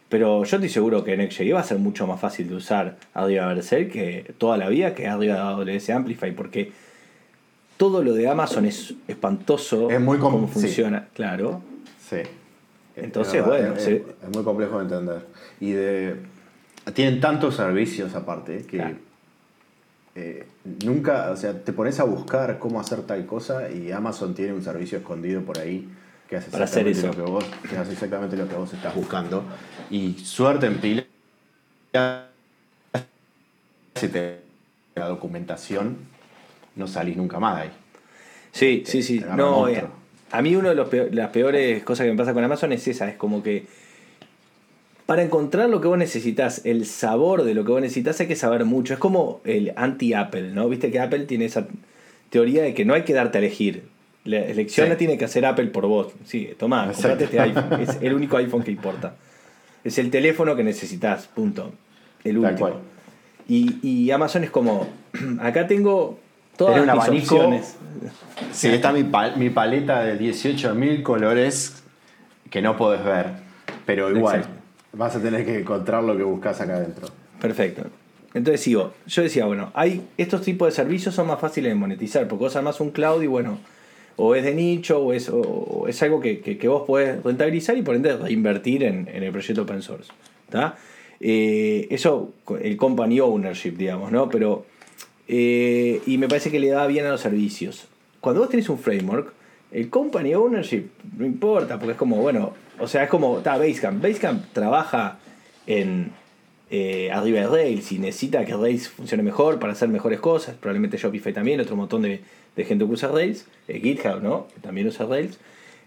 [0.09, 3.47] Pero yo estoy seguro que Next.js va a ser mucho más fácil de usar arriba
[3.47, 6.71] de Berserk que toda la vida que arriba de AWS Amplify, porque
[7.77, 10.53] todo lo de Amazon es espantoso Es muy cómo sí.
[10.61, 11.61] funciona, claro.
[12.09, 12.17] Sí.
[12.95, 15.21] Entonces, verdad, bueno, es, se- es muy complejo de entender.
[15.61, 16.15] Y de.
[16.93, 18.77] Tienen tantos servicios aparte que.
[18.77, 18.95] Claro.
[20.15, 20.45] eh,
[20.83, 24.61] nunca, o sea, te pones a buscar cómo hacer tal cosa y Amazon tiene un
[24.63, 25.87] servicio escondido por ahí
[26.27, 27.07] que hace Para hacer exactamente eso.
[27.07, 29.43] lo que vos, que hace exactamente lo que vos estás buscando.
[29.89, 31.05] Y suerte en pila.
[33.95, 34.39] Si te
[34.95, 35.97] la documentación,
[36.75, 37.71] no salís nunca más de ahí.
[38.51, 39.23] Sí, sí, sí.
[39.35, 39.83] No, eh,
[40.31, 42.87] a mí una de los peor- las peores cosas que me pasa con Amazon es
[42.87, 43.65] esa, es como que
[45.09, 48.35] para encontrar lo que vos necesitas, el sabor de lo que vos necesitas, hay que
[48.35, 48.93] saber mucho.
[48.93, 50.69] Es como el anti-Apple, ¿no?
[50.69, 51.65] Viste que Apple tiene esa
[52.29, 53.85] teoría de que no hay que darte a elegir.
[54.23, 54.89] La elección Sí.
[54.91, 56.13] la tiene que hacer Apple por vos.
[56.25, 57.65] Sí, tomá, comprate este iPhone.
[57.81, 59.15] Es el único iPhone que importa.
[59.83, 61.71] Es el teléfono que necesitas, punto.
[62.23, 62.59] El Tal último.
[62.69, 62.73] cual.
[63.47, 64.87] Y, y Amazon es como,
[65.41, 66.19] acá tengo
[66.55, 67.35] todas abanico.
[67.35, 67.77] opciones.
[68.51, 71.81] Sí, está mi, pal- mi paleta de 18.000 colores
[72.51, 73.25] que no podés ver,
[73.87, 74.58] pero igual Exacto.
[74.93, 77.07] Vas a tener que encontrar lo que buscas acá adentro.
[77.41, 77.83] Perfecto.
[78.33, 78.93] Entonces sigo.
[79.07, 82.55] Yo decía, bueno, hay estos tipos de servicios son más fáciles de monetizar, porque vos
[82.55, 83.57] armás un cloud y bueno,
[84.17, 87.81] o es de nicho, o es, o- es algo que, que- vos podés rentabilizar y
[87.81, 90.11] por ende reinvertir en, en el proyecto open source.
[91.21, 94.29] Eh, eso, el company ownership, digamos, ¿no?
[94.29, 94.65] Pero,
[95.27, 97.87] eh, y me parece que le da bien a los servicios.
[98.21, 99.33] Cuando vos tenés un framework,
[99.71, 100.85] el company ownership
[101.17, 104.01] no importa, porque es como, bueno, o sea, es como, está Basecamp.
[104.01, 105.17] Basecamp trabaja
[105.67, 106.11] en
[106.71, 110.55] eh, arriba de Rails y necesita que Rails funcione mejor para hacer mejores cosas.
[110.55, 112.21] Probablemente Shopify también, otro montón de,
[112.55, 113.45] de gente que usa Rails.
[113.67, 114.47] Eh, GitHub, ¿no?
[114.53, 115.37] Que también usa Rails.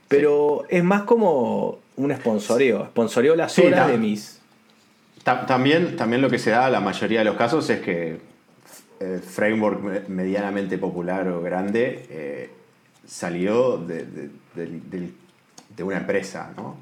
[0.09, 2.87] Pero es más como un sponsoreo.
[2.87, 4.41] Sponsoreo las Sí, horas de mis.
[5.25, 8.19] Ta- También, también lo que se da la mayoría de los casos es que
[9.01, 12.51] eh, framework me- medianamente popular o grande eh,
[13.07, 15.15] salió de, de- del- del-
[15.77, 16.77] de una empresa, ¿no?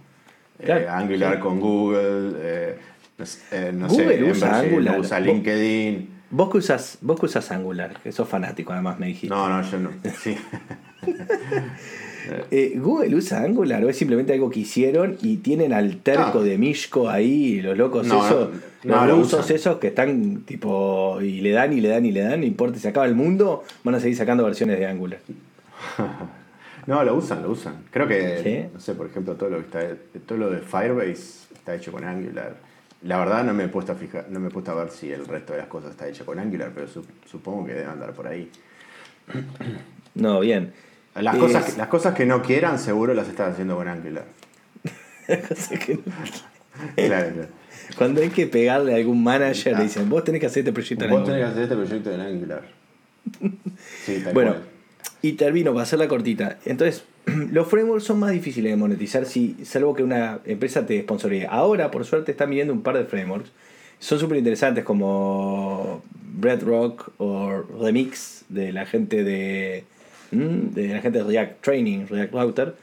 [0.59, 2.79] Eh, Angular con Google, eh,
[3.19, 5.01] no eh, no Google sé, usa Angular.
[5.01, 6.21] usa Vos- LinkedIn.
[6.33, 9.35] Vos que usas, vos que usas Angular, que sos fanático además me dijiste.
[9.35, 9.91] No, no, yo no.
[10.23, 10.37] Sí.
[12.51, 16.43] Eh, ¿Google usa Angular o es simplemente algo que hicieron y tienen al terco No.
[16.43, 18.51] de Mishko ahí, los locos No, esos,
[18.85, 22.13] no, los lo rusos esos que están tipo y le dan y le dan y
[22.13, 24.87] le dan, no importa, si se acaba el mundo, van a seguir sacando versiones de
[24.87, 25.19] Angular.
[26.87, 27.85] No, lo usan, lo usan.
[27.91, 28.71] Creo que, ¿Sí?
[28.73, 29.81] no sé, por ejemplo, todo lo que está,
[30.27, 32.57] todo lo de Firebase está hecho con Angular.
[33.03, 35.11] La verdad no me he puesto a fijar, no me he puesto a ver si
[35.11, 38.13] el resto de las cosas está hecho con Angular, pero su- supongo que deben andar
[38.13, 38.51] por ahí.
[40.15, 40.73] No, bien.
[41.15, 44.25] Las, Es- cosas, que- las cosas que no quieran seguro las están haciendo con Angular.
[45.49, 46.03] Cosa que no-
[46.97, 47.49] Claro, claro.
[47.99, 51.05] Cuando hay que pegarle a algún manager, le dicen, vos tenés que hacer este proyecto
[51.05, 51.51] en Vos tenés que Angular".
[51.53, 52.63] hacer este proyecto en Angular.
[54.05, 54.65] Sí, tal Bueno, cual.
[55.23, 56.59] Y termino para hacerla cortita.
[56.65, 57.05] Entonces,
[57.53, 61.47] los frameworks son más difíciles de monetizar, si, salvo que una empresa te sponsoree.
[61.49, 63.51] Ahora, por suerte, están viniendo un par de frameworks.
[63.99, 69.85] Son súper interesantes como Bedrock o Remix de la gente de,
[70.31, 70.75] ¿Mm?
[70.75, 72.75] de la gente de React Training, React Router,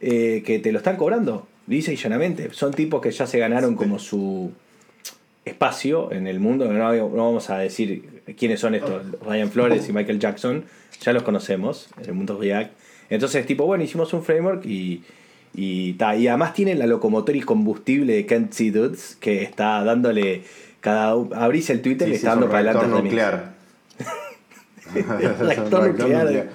[0.00, 2.48] eh, que te lo están cobrando, dice y llanamente.
[2.52, 4.52] Son tipos que ya se ganaron como su
[5.44, 6.72] espacio en el mundo.
[6.72, 10.64] No, no vamos a decir quiénes son estos, Ryan Flores y Michael Jackson,
[11.00, 12.72] ya los conocemos en el mundo React.
[13.10, 15.02] Entonces, tipo, bueno, hicimos un framework y,
[15.54, 18.70] y, ta, y además tiene la locomotriz combustible de Kent C.
[18.70, 20.42] Dudes que está dándole.
[20.80, 23.52] Cada, abrís el Twitter y Sí, le está dando para adelante nuclear.
[25.40, 26.26] Reactor nuclear.
[26.26, 26.48] Le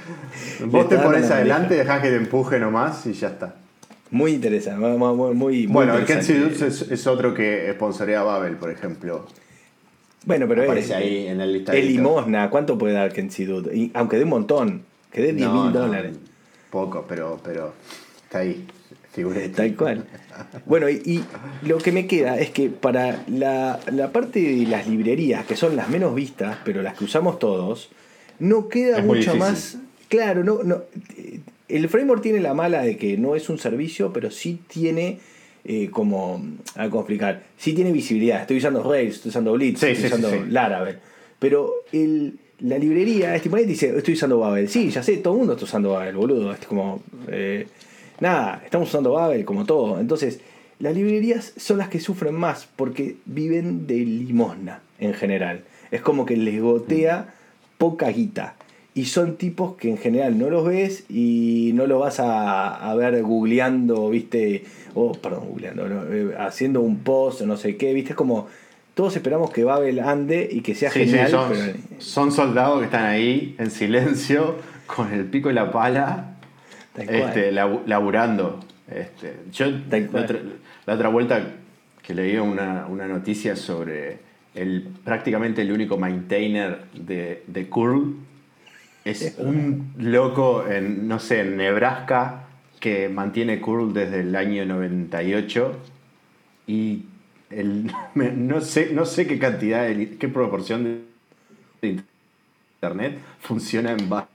[0.65, 3.55] Vos te pones adelante, dejás que te empuje nomás y ya está.
[4.09, 6.55] Muy interesante, muy, muy, muy, muy Bueno, el Ken interesante.
[6.55, 9.27] Sidus es, es otro que sponsorea a Babel, por ejemplo.
[10.27, 11.83] Bueno, pero Aparece es, ahí en el listadito.
[11.87, 12.49] es limosna.
[12.49, 13.45] ¿Cuánto puede dar Ken C.
[13.45, 13.75] Dude?
[13.75, 16.17] Y aunque dé un montón, que dé 10 No, mil no, dólares.
[16.69, 17.73] Poco, pero, pero
[18.23, 18.65] está ahí.
[19.13, 19.49] Figurete.
[19.49, 20.05] Tal cual.
[20.65, 21.23] Bueno, y, y
[21.67, 25.75] lo que me queda es que para la, la parte de las librerías, que son
[25.75, 27.89] las menos vistas, pero las que usamos todos,
[28.37, 29.77] no queda Es mucho más.
[30.09, 30.83] Claro, no, no.
[31.17, 35.19] eh, el framework tiene la mala de que no es un servicio, pero sí tiene
[35.67, 36.41] eh, como,
[36.75, 38.41] a ver cómo explicar, sí tiene visibilidad.
[38.41, 40.39] Estoy usando Rails, estoy usando Blitz, Sí, estoy sí, usando sí.
[40.49, 40.97] Laravel.
[41.39, 44.69] Pero el, la librería, este ponente dice, estoy usando Babel.
[44.69, 46.53] Sí, ya sé, todo el mundo está usando Babel, boludo.
[46.53, 47.67] Es como, eh,
[48.19, 49.99] nada, estamos usando Babel como todo.
[49.99, 50.39] Entonces,
[50.79, 55.61] las librerías son las que sufren más porque viven de limosna en general.
[55.91, 57.33] Es como que les gotea
[57.77, 58.55] poca guita.
[58.97, 62.95] Y son tipos que en general no los ves y no los vas a, a
[62.95, 64.63] ver googleando, viste,
[64.95, 68.47] o perdón, googleando, no, eh, haciendo un post o no sé qué, viste, es como
[68.95, 72.79] todos esperamos que Babel ande y que sea Sí, sí, genial, son, pero son soldados
[72.79, 74.55] que están ahí en silencio,
[74.87, 76.37] con el pico y la pala,
[76.97, 78.59] este, labu- laburando.
[78.89, 80.39] Este, yo la otra,
[80.87, 81.43] la otra vuelta
[82.01, 84.17] que leí una, una noticia sobre
[84.55, 88.15] el prácticamente el único maintainer de, de curl
[89.09, 92.43] es un loco en, no sé, en Nebraska
[92.79, 95.75] que mantiene curl desde el año 98
[96.67, 97.03] y
[97.49, 100.83] el, no, sé, no sé qué cantidad, de- qué proporción
[101.81, 101.97] de
[102.81, 104.27] internet funciona en base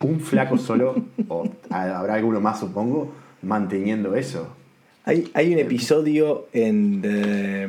[0.00, 0.96] un flaco solo,
[1.28, 4.56] o ha- habrá alguno más supongo, manteniendo eso.
[5.04, 7.68] Hay, hay un episodio en The,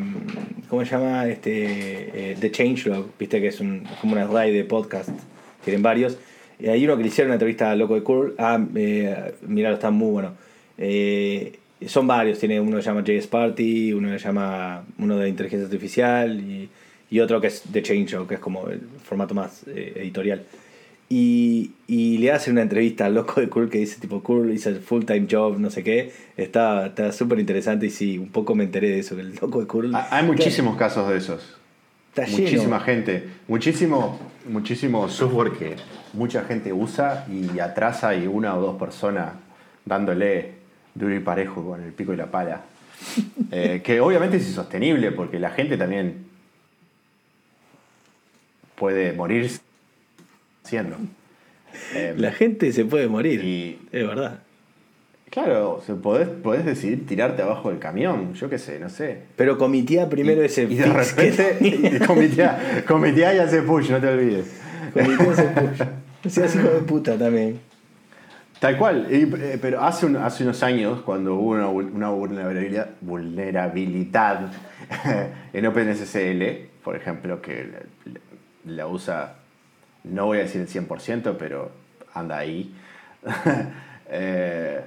[0.69, 1.27] ¿cómo se llama?
[1.27, 5.09] Este, eh, The Changelog, viste que es un, como una raid de podcast,
[5.63, 6.17] tienen varios.
[6.63, 8.35] Y hay uno que le hicieron una entrevista a Loco de Curl.
[8.37, 10.31] Ah, eh, mirá, está muy bueno.
[10.77, 15.17] Eh, son varios, tiene uno que se llama JS Party, uno que se llama uno
[15.17, 16.69] de inteligencia artificial y,
[17.11, 20.43] y otro que es The Changelog, que es como el formato más eh, editorial.
[21.09, 24.79] Y, y le hace una entrevista al loco de Curl que dice tipo Curl a
[24.81, 26.11] full time job, no sé qué.
[26.37, 29.59] Está está súper interesante y sí, un poco me enteré de eso, que el loco
[29.59, 29.93] de Curl...
[29.93, 31.57] Ha- Hay muchísimos casos de esos.
[32.09, 32.41] Está lleno.
[32.43, 34.17] Muchísima gente, muchísimo,
[34.49, 35.75] muchísimo software que
[36.13, 39.33] mucha gente usa y atrasa y una o dos personas
[39.85, 40.51] dándole
[40.95, 42.61] duro y parejo con el pico y la pala.
[43.51, 46.25] Eh, que obviamente es insostenible porque la gente también
[48.75, 49.51] puede morir
[50.63, 50.97] siendo.
[51.93, 54.39] Eh, La gente se puede morir, Y- es verdad.
[55.29, 59.23] Claro, o sea, podés, podés decidir tirarte abajo del camión, yo qué sé, no sé.
[59.35, 61.99] Pero comitía primero y, ese y de fix que repente, tenía.
[63.33, 64.45] y hace push, no te olvides.
[64.93, 65.81] Comitía ese push.
[66.27, 67.59] Seas hijo de puta también.
[68.59, 72.91] Tal cual, eh, pero hace, un- hace unos años, cuando hubo una, vul- una vulnerabilidad,
[73.01, 74.51] vulnerabilidad
[75.53, 77.65] en OpenSSL, por ejemplo, que
[78.05, 79.35] la, la usa,
[80.05, 81.71] no voy a decir el 100%, pero
[82.13, 82.73] anda ahí,
[84.09, 84.81] eh,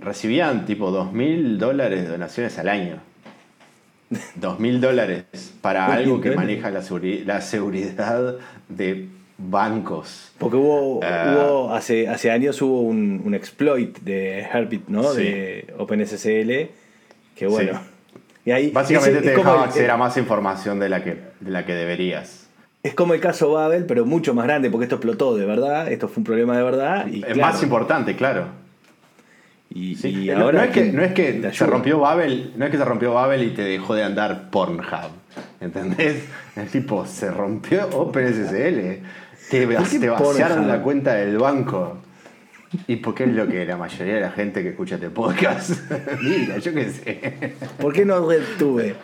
[0.00, 2.96] recibían tipo 2.000 dólares de donaciones al año.
[4.40, 5.24] 2.000 dólares
[5.60, 6.82] para algo que maneja la,
[7.26, 8.34] la seguridad
[8.68, 9.08] de
[9.48, 10.32] bancos.
[10.38, 11.34] Porque hubo, Ah.
[11.36, 15.04] hubo hace, hace años hubo un, un exploit de Heartbeat, ¿no?
[15.12, 15.22] Sí.
[15.22, 16.70] De OpenSSL.
[17.34, 17.72] Que bueno.
[17.74, 18.18] Sí.
[18.46, 21.18] Y ahí Básicamente es- te es dejaba el- acceder a más información de la que,
[21.40, 22.48] de la que deberías.
[22.82, 26.08] Es como el caso Babel, pero mucho más grande, porque esto explotó de verdad, esto
[26.08, 27.06] fue un problema de verdad.
[27.06, 28.46] Y, es claro, más importante, claro.
[29.72, 30.08] Y, Sí.
[30.08, 30.58] y No- ahora.
[30.60, 33.12] no, es que, ¿quién no es que se rompió Babel, no es que se rompió
[33.14, 35.10] Babel y te dejó de andar Pornhub.
[35.60, 36.24] ¿Entendés?
[36.56, 39.00] Es tipo, se rompió OpenSSL.
[39.50, 41.96] Te, ¿Por qué te vaciaron la cuenta del banco.
[42.86, 45.72] Y porque es lo que la mayoría de la gente que escucha este podcast
[46.22, 47.54] mira, yo qué sé.
[47.80, 48.94] ¿Por qué no RedTube?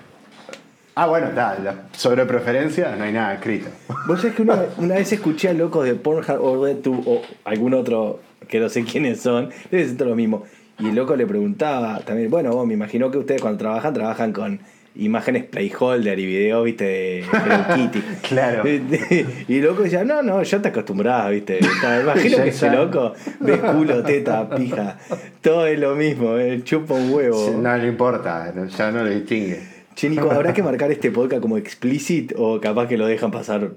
[0.95, 3.69] Ah, bueno, está, sobre preferencia no hay nada escrito.
[4.07, 7.75] Vos sabés que una, una vez escuché a locos de Pornhub o RedTube o algún
[7.75, 10.45] otro que no sé quiénes son, debe ser todo lo mismo.
[10.79, 14.33] Y el loco le preguntaba también, bueno, vos me imagino que ustedes cuando trabajan, trabajan
[14.33, 14.61] con
[14.99, 18.03] imágenes playholder y videos, viste, de Hello Kitty.
[18.29, 18.63] Claro.
[18.67, 21.59] Y el loco decía, no, no, ya te acostumbrás, viste.
[21.59, 24.99] Está- Imagino que ese loco ves culo, teta, pija.
[25.41, 27.51] Todo es lo mismo, eh, chupa un huevo.
[27.61, 29.61] No le importa, ya no lo distingue.
[29.95, 33.71] Che, Nico, ¿habrá que marcar este podcast como explicit o capaz que lo dejan pasar?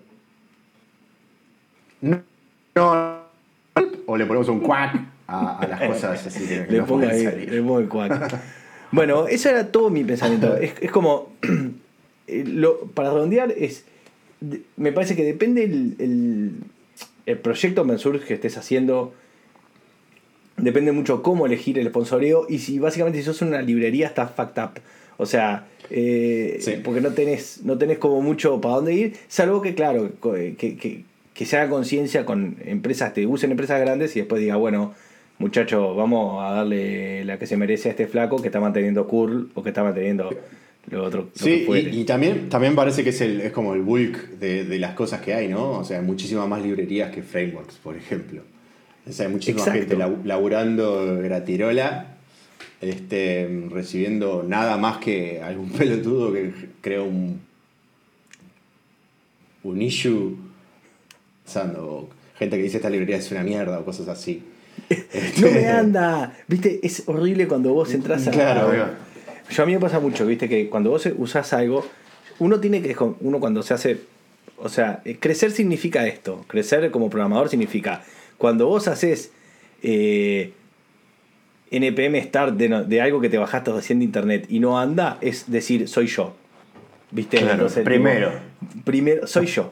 [2.01, 2.21] No,
[2.75, 3.19] no.
[4.05, 4.95] O le ponemos un cuac
[5.27, 7.51] a, a las cosas así que, Le no pongo ahí, salir.
[7.51, 8.35] le pongo el cuac.
[8.91, 10.55] Bueno, eso era todo mi pensamiento.
[10.57, 11.31] Es, es como.
[12.27, 13.83] eh, lo- para redondear, es.
[14.77, 16.51] Me parece que depende el, el,
[17.25, 19.13] el proyecto open source que estés haciendo.
[20.57, 22.45] Depende mucho cómo elegir el sponsoreo.
[22.49, 24.71] Y si básicamente si sos una librería, estás fucked up.
[25.17, 26.75] O sea, eh, Sí.
[26.83, 29.13] porque no tenés, no tenés como mucho para dónde ir.
[29.27, 33.79] Salvo que, claro, eh, que, que, que se haga conciencia con empresas, te usen empresas
[33.81, 34.93] grandes y después diga, bueno,
[35.39, 39.49] muchachos, vamos a darle la que se merece a este flaco que está manteniendo curl
[39.55, 40.29] o que está manteniendo
[40.91, 41.21] lo otro.
[41.23, 44.63] lo Sí, y, y también, también parece que es, el, es como el bulk de,
[44.65, 45.71] de las cosas que hay, ¿no?
[45.71, 48.41] O sea, muchísimas más librerías que frameworks, por ejemplo.
[49.07, 49.79] O sea, hay muchísima Exacto.
[49.79, 52.17] gente labu- laburando gratirola,
[52.81, 57.39] este, recibiendo nada más que algún pelotudo que creó un,
[59.63, 60.37] un issue,
[61.45, 64.43] usando gente que dice esta librería es una mierda o cosas así.
[65.41, 66.33] No me anda.
[66.47, 68.31] Viste, es horrible cuando vos entras a.
[68.31, 68.71] Claro.
[69.49, 71.85] Yo a mí me pasa mucho, viste, que cuando vos usás algo,
[72.39, 72.95] uno tiene que.
[73.21, 74.01] Uno cuando se hace.
[74.57, 76.43] O sea, eh, crecer significa esto.
[76.47, 78.03] Crecer como programador significa.
[78.37, 79.31] Cuando vos haces.
[79.83, 80.53] eh,
[81.71, 85.51] NPM start de, de algo que te bajaste recién de internet y no anda, es
[85.51, 86.35] decir, soy yo.
[87.11, 87.37] ¿Viste?
[87.37, 88.31] Claro, primero.
[88.83, 89.71] primero, soy yo.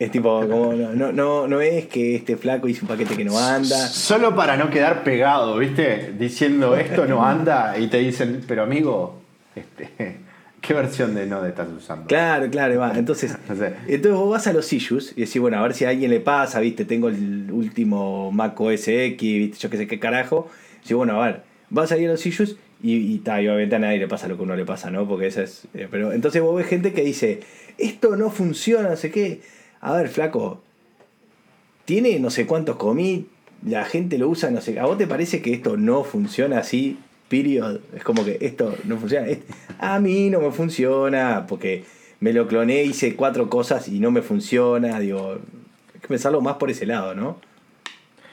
[0.00, 3.38] Es tipo, como, no, no, no, es que este flaco hizo un paquete que no
[3.38, 3.76] anda.
[3.86, 6.14] Solo para no quedar pegado, ¿viste?
[6.18, 9.20] Diciendo esto no anda y te dicen, pero amigo,
[9.54, 9.90] este,
[10.62, 12.06] ¿qué versión de Node estás usando?
[12.06, 12.92] Claro, claro, va.
[12.98, 13.74] Entonces, No sé.
[13.88, 16.20] entonces vos vas a los issues y decís, bueno, a ver si a alguien le
[16.20, 20.48] pasa, viste, tengo el último Mac OS X, viste, yo qué sé qué carajo.
[20.90, 23.98] Bueno, a ver, vas ahí a los issues y, y, ta, y obviamente a nadie
[23.98, 25.06] le pasa lo que uno le pasa, ¿no?
[25.06, 25.64] Porque esa es.
[25.74, 27.40] eh, pero entonces vos ves gente que dice,
[27.76, 29.59] esto no funciona, no sé qué.
[29.80, 30.60] A ver, flaco,
[31.84, 33.26] tiene no sé cuántos commits,
[33.66, 34.78] la gente lo usa, no sé.
[34.78, 36.98] ¿A vos te parece que esto no funciona así?
[37.28, 37.80] Period.
[37.94, 39.26] Es como que esto no funciona.
[39.78, 41.84] A mí no me funciona porque
[42.20, 44.98] me lo cloné, hice cuatro cosas y no me funciona.
[45.00, 45.38] Digo,
[45.94, 47.38] hay que pensarlo más por ese lado, ¿no?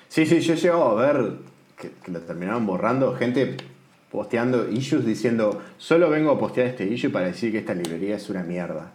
[0.09, 1.33] Sí, sí, yo he llegado a ver
[1.79, 3.57] que, que lo terminaron borrando, gente
[4.11, 8.29] posteando issues diciendo, solo vengo a postear este issue para decir que esta librería es
[8.29, 8.93] una mierda.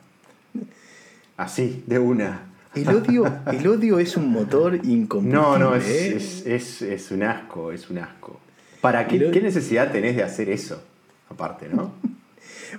[1.37, 2.43] Así, de una.
[2.75, 5.43] El odio, el odio es un motor incompletible.
[5.43, 6.17] No, no, es, ¿eh?
[6.17, 8.41] es, es- es un asco, es un asco.
[8.81, 10.83] ¿Para qué, qué necesidad tenés de hacer eso?
[11.29, 11.93] Aparte, ¿no?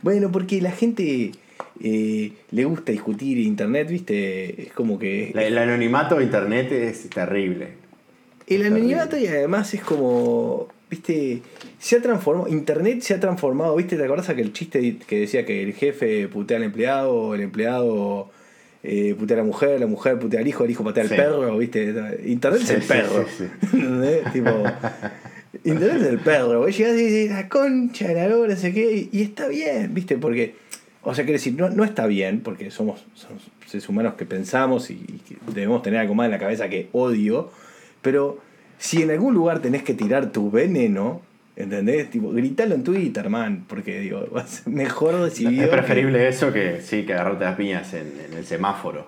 [0.01, 1.31] Bueno, porque la gente
[1.79, 4.63] eh, le gusta discutir internet, ¿viste?
[4.63, 5.31] Es como que...
[5.35, 7.73] La- el anonimato de internet es terrible.
[8.47, 11.43] El anonimato y además es como, viste,
[11.79, 15.61] se ha transformado, Internet se ha transformado, viste, ¿te acordás aquel chiste que decía que
[15.63, 18.31] el jefe putea al empleado, el empleado
[18.83, 21.15] eh, putea a la mujer, la mujer putea al hijo, el hijo patea al Sí.
[21.15, 21.93] perro, viste?
[22.25, 23.25] Internet Sí, es el sí, perro.
[24.33, 24.49] Tipo,
[25.63, 29.07] Internet es el perro, vos llegás y dices, la concha la lora, no sé qué,
[29.11, 30.55] y, está bien, viste, porque,
[31.03, 34.89] o sea, quiere decir, no, no está bien, porque somos, somos seres humanos que pensamos
[34.89, 37.51] y, y que debemos tener algo más en la cabeza que odio,
[38.01, 38.39] pero
[38.79, 41.21] si en algún lugar tenés que tirar tu veneno,
[41.55, 42.09] ¿entendés?
[42.09, 44.27] Tipo, gritalo en Twitter, man, porque digo,
[44.65, 45.63] mejor recibido.
[45.63, 49.07] Es que- preferible eso que sí, que agarrarte las piñas en, en el semáforo.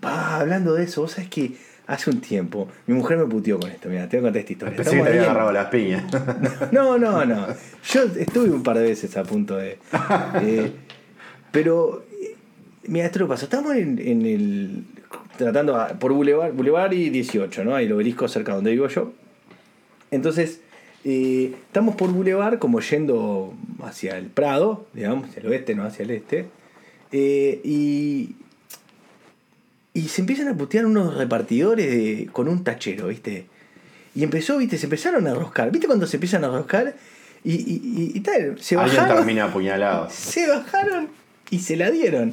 [0.00, 1.52] Pa, hablando de eso, vos sabés que
[1.88, 4.52] hace un tiempo mi mujer me puteó con esto, mira, te voy a contar esta
[4.52, 4.76] historia.
[4.76, 6.04] Pensé que te había agarrado las piñas.
[6.72, 7.46] No, no, no.
[7.90, 9.78] Yo estuve un par de veces a punto de.
[10.42, 10.72] eh,
[11.50, 12.04] pero.
[12.22, 12.34] eh,
[12.86, 13.44] Mira, esto lo pasó.
[13.44, 14.84] Estamos en, en el.
[15.36, 17.74] Tratando a- por Boulevard, Boulevard y 18, ¿no?
[17.74, 19.12] Hay el obelisco cerca donde vivo yo.
[20.10, 20.60] Entonces,
[21.04, 26.02] eh, estamos por Boulevard como yendo hacia el Prado, digamos, hacia el oeste, no hacia
[26.04, 26.46] el este.
[27.12, 28.34] Eh, y.
[29.94, 33.46] Y se empiezan a putear unos repartidores de- con un tachero, ¿viste?
[34.14, 34.78] Y empezó, ¿viste?
[34.78, 35.70] Se empezaron a roscar.
[35.72, 36.94] ¿Viste cuando se empiezan a roscar?
[37.42, 39.16] Y, y, y- tal, se Alguien bajaron.
[39.18, 40.08] termina apuñalado.
[40.10, 41.08] Se bajaron
[41.50, 42.32] y se la dieron.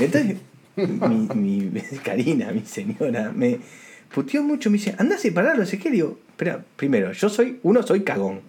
[0.00, 0.36] Entonces,
[0.76, 3.58] mi, mi Karina, mi señora, me
[4.16, 4.70] puteó mucho.
[4.70, 5.62] Me dice, anda a separarlo.
[5.62, 8.40] Le digo, espera, primero, yo soy, uno, soy cagón.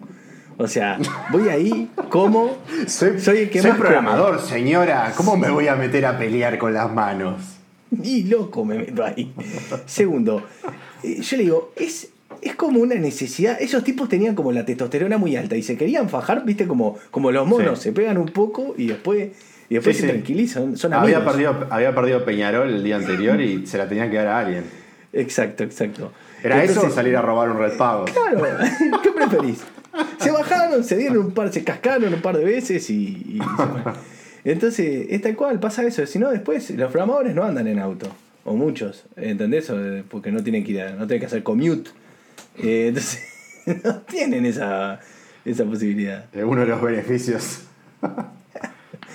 [0.56, 0.98] O sea,
[1.30, 2.56] voy ahí, como.
[2.88, 5.12] Soy, Soy el que soy más programador, señora.
[5.16, 7.36] ¿Cómo me voy a meter a pelear con las manos?
[7.90, 9.32] Ni loco me meto ahí.
[9.86, 10.42] Segundo,
[11.04, 12.08] eh, yo le digo, es,
[12.42, 13.56] es como una necesidad.
[13.60, 17.30] Esos tipos tenían como la testosterona muy alta y se querían fajar, viste, como, como
[17.30, 17.84] los monos, Sí.
[17.84, 19.28] se pegan un poco y después,
[19.70, 20.12] y después Sí, se sí.
[20.12, 20.76] tranquilizan.
[20.76, 24.26] Son Había perdido, había perdido Peñarol el día anterior y se la tenían que dar
[24.26, 24.64] a alguien.
[25.12, 26.12] Exacto, exacto.
[26.42, 28.04] ¿Era eso o salir a robar un red pago?
[28.04, 28.46] Claro,
[29.02, 29.60] ¿qué preferís?
[30.20, 33.04] Se bajaron, se dieron un par, se cascaron un par de veces y,
[33.36, 33.94] y se fueron.
[34.44, 36.06] Entonces, es tal cual, pasa eso.
[36.06, 38.08] Si no, después los programadores no andan en auto.
[38.44, 39.68] O muchos, ¿entendés?
[39.70, 41.90] Eh, Porque no tienen que ir a- no tienen que hacer commute.
[42.62, 43.20] Eh, entonces,
[43.84, 45.00] no tienen esa,
[45.44, 46.26] esa posibilidad.
[46.32, 47.62] Es uno de los beneficios.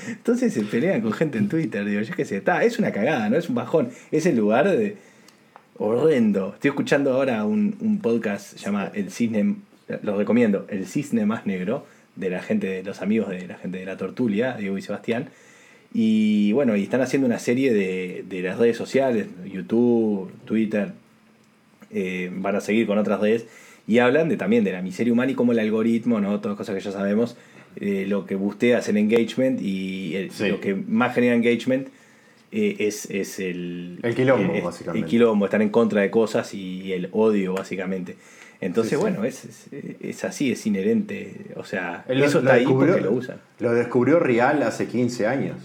[0.07, 3.29] Entonces se pelean con gente en Twitter, digo, yo qué sé, está, es una cagada,
[3.29, 3.37] ¿no?
[3.37, 3.89] Es un bajón.
[4.11, 4.97] Es el lugar de
[5.77, 6.51] horrendo.
[6.55, 9.55] Estoy escuchando ahora un, un podcast se llama El Cisne,
[10.01, 13.79] lo recomiendo, El Cisne Más Negro, de la gente, de los amigos de la gente
[13.79, 15.29] de la Tortulia, Diego y Sebastián.
[15.93, 20.91] Y bueno, y están haciendo una serie de, de las redes sociales, YouTube, Twitter,
[21.91, 23.45] eh, van a seguir con otras redes
[23.87, 26.39] y hablan de, también de la miseria humana y cómo el algoritmo, ¿no?
[26.39, 27.35] todas cosas que ya sabemos,
[27.75, 30.47] eh, lo que bustea es el engagement y el- Sí.
[30.49, 31.87] lo que más genera engagement
[32.53, 33.99] eh, es, es el...
[34.03, 35.05] El quilombo, eh, es- básicamente.
[35.05, 38.15] El quilombo, están en contra de cosas y el odio, básicamente.
[38.61, 39.67] Entonces, Sí, bueno, es, es,
[39.99, 41.47] es así, es inherente.
[41.57, 43.37] O sea, eso lo está ahí porque lo usan.
[43.59, 45.57] Lo descubrió Real hace 15 años.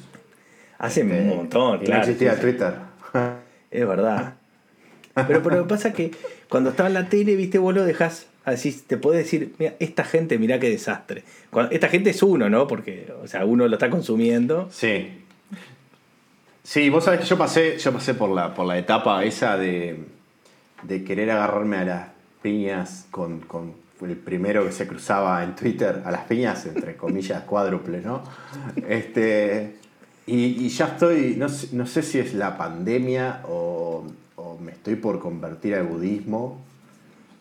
[0.78, 2.02] Hace Eh, un montón, y claro.
[2.02, 2.40] No existía sí.
[2.40, 2.74] Twitter.
[3.70, 4.34] Es verdad.
[5.14, 6.10] Pero, pero lo que pasa es que
[6.48, 10.04] cuando estaba en la tele, viste, vos lo dejás así, te podés decir, mira, esta
[10.04, 11.22] gente, mirá qué desastre.
[11.50, 12.66] Cuando- esta gente es uno, ¿no?
[12.66, 14.68] Porque, o sea, uno lo está consumiendo.
[14.72, 15.08] Sí.
[16.68, 20.04] Sí, vos sabés que yo pasé, yo pasé por la, por la etapa esa de,
[20.82, 22.08] de querer agarrarme a las
[22.42, 27.42] piñas con, con el primero que se cruzaba en Twitter, a las piñas, entre comillas,
[27.46, 28.22] cuádruple, ¿no?
[28.86, 29.78] Este,
[30.26, 34.04] y, ya estoy, no no sé si es la pandemia o,
[34.36, 36.62] o me estoy por convertir al budismo,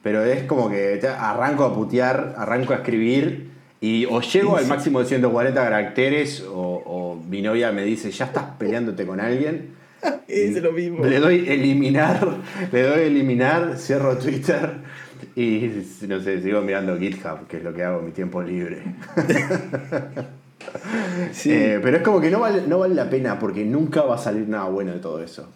[0.03, 4.99] pero es como que arranco a putear, arranco a escribir y o llego al máximo
[4.99, 9.75] de 140 caracteres o, o mi novia me dice, ya estás peleándote con alguien.
[10.27, 11.03] Es lo mismo.
[11.05, 12.37] Le doy eliminar,
[12.71, 14.75] le doy eliminar, cierro Twitter
[15.35, 15.71] y
[16.07, 18.81] no sé, sigo mirando GitHub, que es lo que hago en mi tiempo libre.
[21.31, 21.51] Sí.
[21.51, 24.17] Eh, pero es como que no vale, no vale la pena porque nunca va a
[24.17, 25.49] salir nada bueno de todo eso.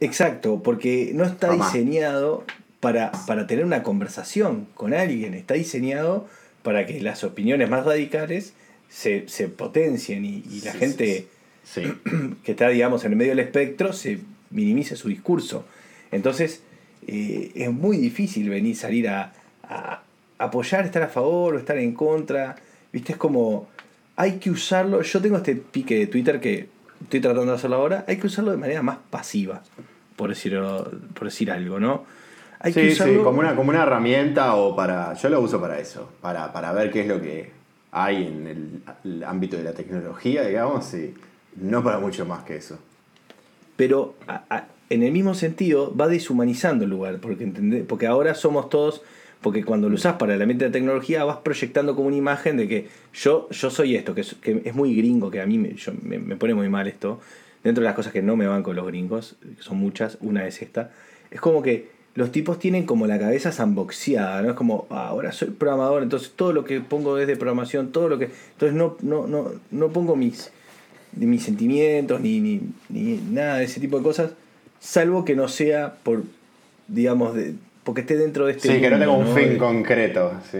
[0.00, 1.66] Exacto, porque no está Mamá.
[1.66, 2.44] diseñado
[2.80, 6.28] para, para tener una conversación con alguien, está diseñado
[6.66, 8.54] para que las opiniones más radicales
[8.88, 11.26] se, se potencien y, y la Sí, gente
[11.62, 11.82] Sí.
[12.44, 14.18] que está, digamos, en el medio del espectro se
[14.50, 15.64] minimice su discurso.
[16.10, 16.62] Entonces,
[17.06, 20.02] eh, es muy difícil venir, salir a, a
[20.38, 22.56] apoyar, estar a favor o estar en contra.
[22.92, 23.12] ¿Viste?
[23.12, 23.68] Es como,
[24.16, 25.02] hay que usarlo.
[25.02, 26.68] Yo tengo este pique de Twitter que
[27.00, 28.04] estoy tratando de hacerlo ahora.
[28.08, 29.62] Hay que usarlo de manera más pasiva,
[30.16, 32.04] por, decirlo, por decir algo, ¿no?
[32.60, 35.12] Hay que Sí, sí, como una, como una herramienta o para.
[35.14, 37.50] Yo lo uso para eso, para, para ver qué es lo que
[37.92, 41.14] hay en el, el ámbito de la tecnología, digamos, y
[41.56, 42.78] no para mucho más que eso.
[43.76, 47.84] pero a- a- en el mismo sentido va deshumanizando el lugar, porque, ¿entendés?
[47.86, 49.02] porque ahora somos todos,
[49.42, 52.68] porque cuando lo usás para el ambiente de tecnología vas proyectando como una imagen de
[52.68, 55.74] que yo, yo soy esto, que es, que es muy gringo, que a mí me,
[55.74, 57.20] yo- me, me pone muy mal esto,
[57.64, 60.46] dentro de las cosas que no me van con los gringos, que son muchas, una
[60.46, 60.90] es esta,
[61.30, 64.50] es como que los tipos tienen como la cabeza zamboxeada, ¿no?
[64.50, 68.08] Es como, ah, ahora soy programador, entonces todo lo que pongo es de programación, todo
[68.08, 68.30] lo que...
[68.52, 70.50] Entonces no, no, no, no pongo mis,
[71.12, 74.30] mis sentimientos ni, ni, ni nada de ese tipo de cosas,
[74.80, 76.22] salvo que no sea por,
[76.88, 77.54] digamos, de,
[77.84, 78.74] porque esté dentro de este...
[78.74, 80.58] Sí, que no tenga un fin De- concreto, sí.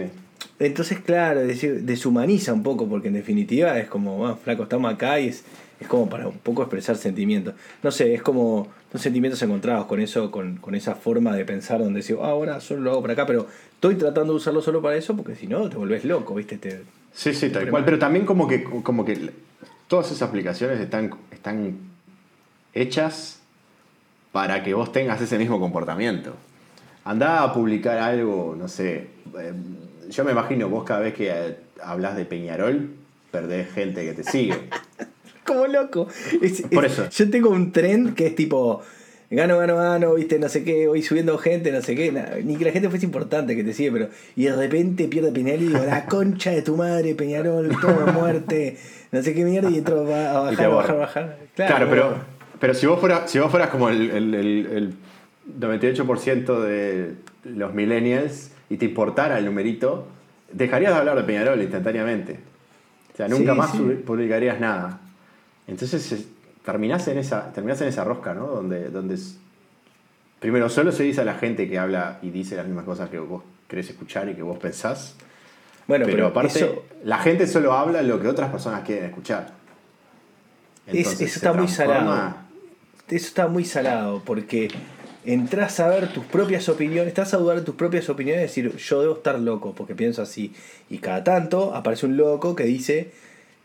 [0.59, 4.91] Entonces, claro, es decir, deshumaniza un poco, porque en definitiva es como, "Ah, flaco, estamos
[4.93, 5.43] acá y es,
[5.79, 7.53] es como para un poco expresar sentimientos.
[7.83, 11.79] No sé, es como son sentimientos encontrados con eso, con, con esa forma de pensar
[11.79, 14.81] donde decís, "Ah, ahora solo lo hago para acá, pero estoy tratando de usarlo solo
[14.81, 16.57] para eso, porque si no te volvés loco, ¿viste?
[16.57, 16.81] Te,
[17.13, 17.85] Sí, sí, tal Siempre cual.
[17.85, 19.31] Pero también como que, como que
[19.87, 21.75] todas esas aplicaciones están, están
[22.73, 23.39] hechas
[24.31, 26.35] para que vos tengas ese mismo comportamiento.
[27.05, 29.07] Andá a publicar algo, no sé.
[29.39, 29.53] eh,
[30.09, 32.91] yo me imagino vos cada vez que eh, hablas de Peñarol,
[33.31, 34.69] perdés gente que te sigue.
[35.47, 36.07] como loco.
[36.41, 37.09] Es- Por es- eso.
[37.09, 38.81] Yo tengo un tren que es tipo,
[39.31, 42.55] gano, gano, gano, viste, no sé qué, voy subiendo gente, no sé qué, na- ni
[42.57, 45.67] que la gente fuese importante que te sigue, pero y de repente pierde Peñarol y
[45.67, 48.77] digo, la concha de tu madre, Peñarol, todo muerte,
[49.11, 51.37] no sé qué mierda, y entro a, a bajar, a bajar, a bajar.
[51.55, 51.89] Claro, bueno.
[51.89, 52.15] pero,
[52.59, 54.93] pero si, vos fueras, si vos fueras como el, el- el- el
[55.59, 57.13] 98% de
[57.45, 60.07] los millennials y te importara el numerito,
[60.51, 62.39] dejarías de hablar de Peñarol instantáneamente.
[63.13, 63.77] O sea, nunca Sí, más sí.
[64.05, 65.01] publicarías nada.
[65.67, 66.25] Entonces es-
[66.65, 68.47] terminás en esa, terminás en esa rosca, ¿no?
[68.47, 69.37] Donde, donde es-
[70.39, 73.19] primero solo se dice a la gente que habla y dice las mismas cosas que
[73.19, 75.15] vos querés escuchar y que vos pensás.
[75.87, 79.53] Bueno, pero, pero, aparte, eso, la gente solo habla lo que otras personas quieren escuchar.
[80.85, 82.35] Es- Entonces, eso está muy salado.
[83.09, 84.69] eso está muy salado, porque
[85.25, 88.77] entras a ver tus propias opiniones, estás a dudar de tus propias opiniones y decir,
[88.77, 90.53] yo debo estar loco, porque pienso así.
[90.89, 93.11] Y cada tanto aparece un loco que dice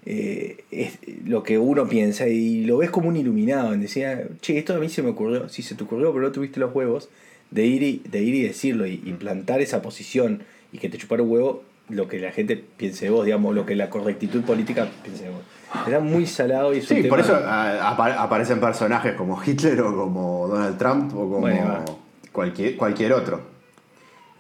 [0.05, 4.75] eh, es lo que uno piensa y lo ves como un iluminado, decir, che, esto
[4.75, 7.09] a mí se me ocurrió, sí se te ocurrió, pero no tuviste los huevos
[7.51, 10.43] de ir y, de ir y decirlo y, y plantar esa posición
[10.73, 13.67] y que te chupara un huevo lo que la gente piense de vos, digamos, lo
[13.67, 15.43] que la correctitud política piense de vos.
[15.87, 19.81] Era muy salado y es un Sí, por eso ah, apa- aparecen personajes como Hitler
[19.83, 21.85] o como Donald Trump o como Bueno,
[22.31, 23.41] cualquier, cualquier otro.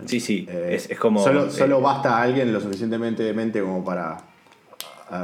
[0.06, 1.22] Sí, sí, Eh, es, es como...
[1.22, 4.16] Solo, eh, solo basta alguien lo suficientemente demente como para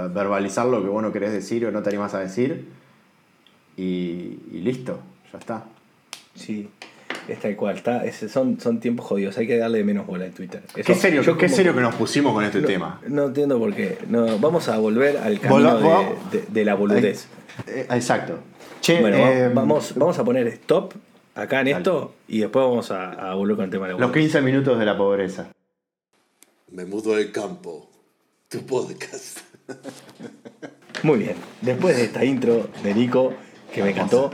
[0.08, 2.66] verbalizar lo que vos no querés decir o no te animás a decir
[3.76, 4.98] y, y listo,
[5.32, 5.64] ya está.
[6.34, 6.68] Sí,
[7.28, 7.76] es tal cual.
[7.76, 10.62] Está, es- son, son tiempos jodidos, hay que darle menos bola en Twitter.
[10.74, 13.00] Eso- Qué serio, yo qué como- serio que nos pusimos con este no, tema.
[13.08, 13.98] No entiendo por qué.
[14.08, 15.78] No, vamos a volver al camino
[16.30, 17.26] de, de- de la boludez.
[17.66, 18.38] Eh, exacto.
[18.80, 20.94] Che, Bueno, eh, vamos, vamos a poner stop
[21.34, 24.12] acá en esto y después vamos a, a volver con el tema de la Los
[24.12, 25.48] 15 minutos de la pobreza.
[26.70, 27.88] Me mudo al campo.
[28.48, 29.38] Tu podcast.
[31.02, 33.32] Muy bien, después de esta intro de Nico,
[33.72, 34.32] que me encantó,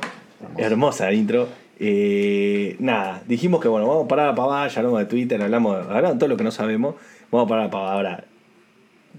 [0.56, 5.06] hermosa intro, eh, nada, dijimos que bueno, vamos a parar la pavada, ya hablamos de
[5.06, 6.94] Twitter, hablamos, hablamos de todo lo que no sabemos,
[7.30, 7.94] vamos a parar la pavada.
[7.94, 8.24] Ahora,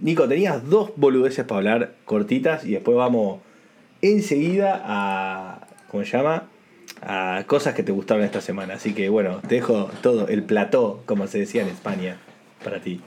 [0.02, 3.42] Nico, tenías dos boludeces para hablar cortitas y después vamos
[4.02, 6.48] enseguida a, ¿cómo se llama?
[7.02, 8.76] A cosas que te gustaron esta semana.
[8.76, 12.18] Así que bueno, te dejo todo el plató, como se decía en España,
[12.64, 13.02] para ti.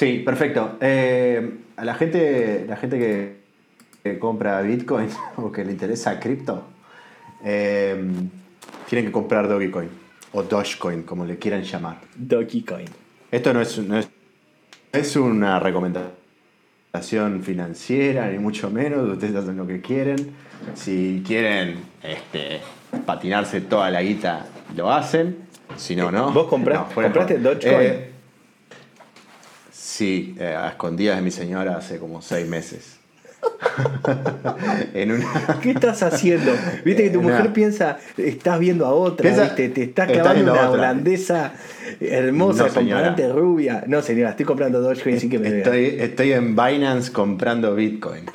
[0.00, 0.78] Sí, perfecto.
[0.80, 3.36] Eh, a la gente, la gente que,
[4.02, 6.64] que compra Bitcoin o que le interesa cripto,
[7.44, 8.02] eh,
[8.88, 9.90] tienen que comprar Dogecoin
[10.32, 11.98] o Dogecoin, como le quieran llamar.
[12.16, 12.86] Dogecoin.
[13.30, 14.08] Esto no es, no es,
[14.90, 19.06] es una recomendación financiera, ni mucho menos.
[19.06, 20.30] Ustedes hacen lo que quieren.
[20.76, 22.62] Si quieren este,
[23.04, 25.40] patinarse toda la guita, lo hacen.
[25.76, 26.32] Si no, no.
[26.32, 27.38] ¿Vos compras- No, de compraste.
[27.38, 27.86] Dogecoin?
[27.86, 28.09] Eh,
[29.90, 32.96] sí, eh, a escondidas de mi señora hace como seis meses.
[34.94, 35.26] en una.
[35.62, 36.52] ¿Qué estás haciendo?
[36.84, 39.70] Viste que tu mujer piensa, estás viendo a otra, Piensa- ¿viste?
[39.70, 40.70] te estás clavando una otra.
[40.70, 41.52] holandesa
[42.00, 43.84] hermosa, No, componente rubia.
[43.86, 45.58] No, señora, estoy comprando Dogecoin sin que me.
[45.58, 48.26] Estoy, estoy en Binance comprando Bitcoin.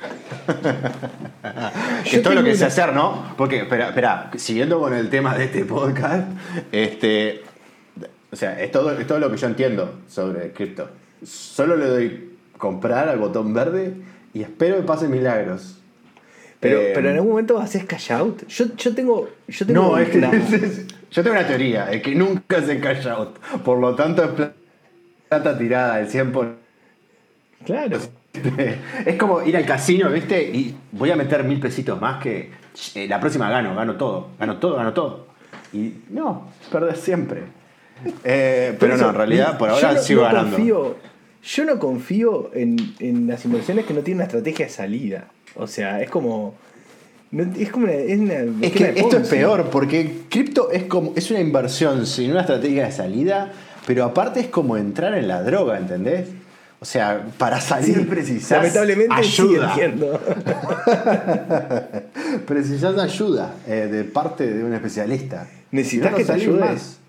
[2.10, 3.34] que es todo lo que sé una- hacer, ¿no?
[3.38, 6.28] Porque, espera, espera, siguiendo con el tema de este podcast,
[6.72, 7.44] este,
[8.32, 10.90] o sea, es todo, es todo lo que yo entiendo sobre cripto.
[11.24, 13.94] Solo le doy comprar al botón verde
[14.34, 15.78] y espero que pasen milagros.
[16.60, 18.48] Pero, Eh, pero en algún momento haces cash out.
[18.48, 19.30] Yo, yo tengo.
[19.48, 20.32] Yo tengo No, es que una-
[21.12, 23.38] yo tengo una teoría, es que nunca se cash out.
[23.64, 24.54] Por lo tanto, es pla-
[25.30, 26.54] plata tirada del 100%.
[27.66, 28.00] Claro.
[29.06, 30.44] Es como ir al casino, ¿viste?
[30.44, 32.52] Y voy a meter mil pesitos más que
[32.96, 35.28] eh, la próxima gano, gano todo, gano todo, gano todo.
[35.72, 37.44] Y no, perder siempre.
[38.24, 40.58] Eh, pero no, en realidad por ahora no- sigo no ganando.
[40.58, 40.96] confío-
[41.44, 45.26] yo no confío en, en las inversiones que no tienen una estrategia de salida.
[45.56, 46.56] O sea, es como.
[47.32, 47.94] no- es como una.
[47.94, 52.06] Es, una Es esquema que esto es peor, porque cripto es como es una inversión
[52.06, 53.52] sin una estrategia de salida,
[53.88, 56.28] pero aparte es como entrar en la droga, ¿entendés?
[56.82, 59.70] O sea, para salir Sí, precisas Lamentablemente sí ayuda.
[59.72, 60.20] entiendo.
[62.46, 65.48] Precisas ayuda eh, de parte de un especialista.
[65.72, 66.60] ¿Necesitas Si no, que te ayude?
[66.60, 67.00] más.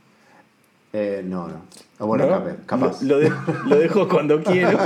[0.92, 1.62] Eh, no, no.
[1.98, 2.44] O bueno, ¿No?
[2.66, 3.02] capaz.
[3.02, 3.32] Lo, lo de-
[3.66, 4.78] lo dejo cuando quiero.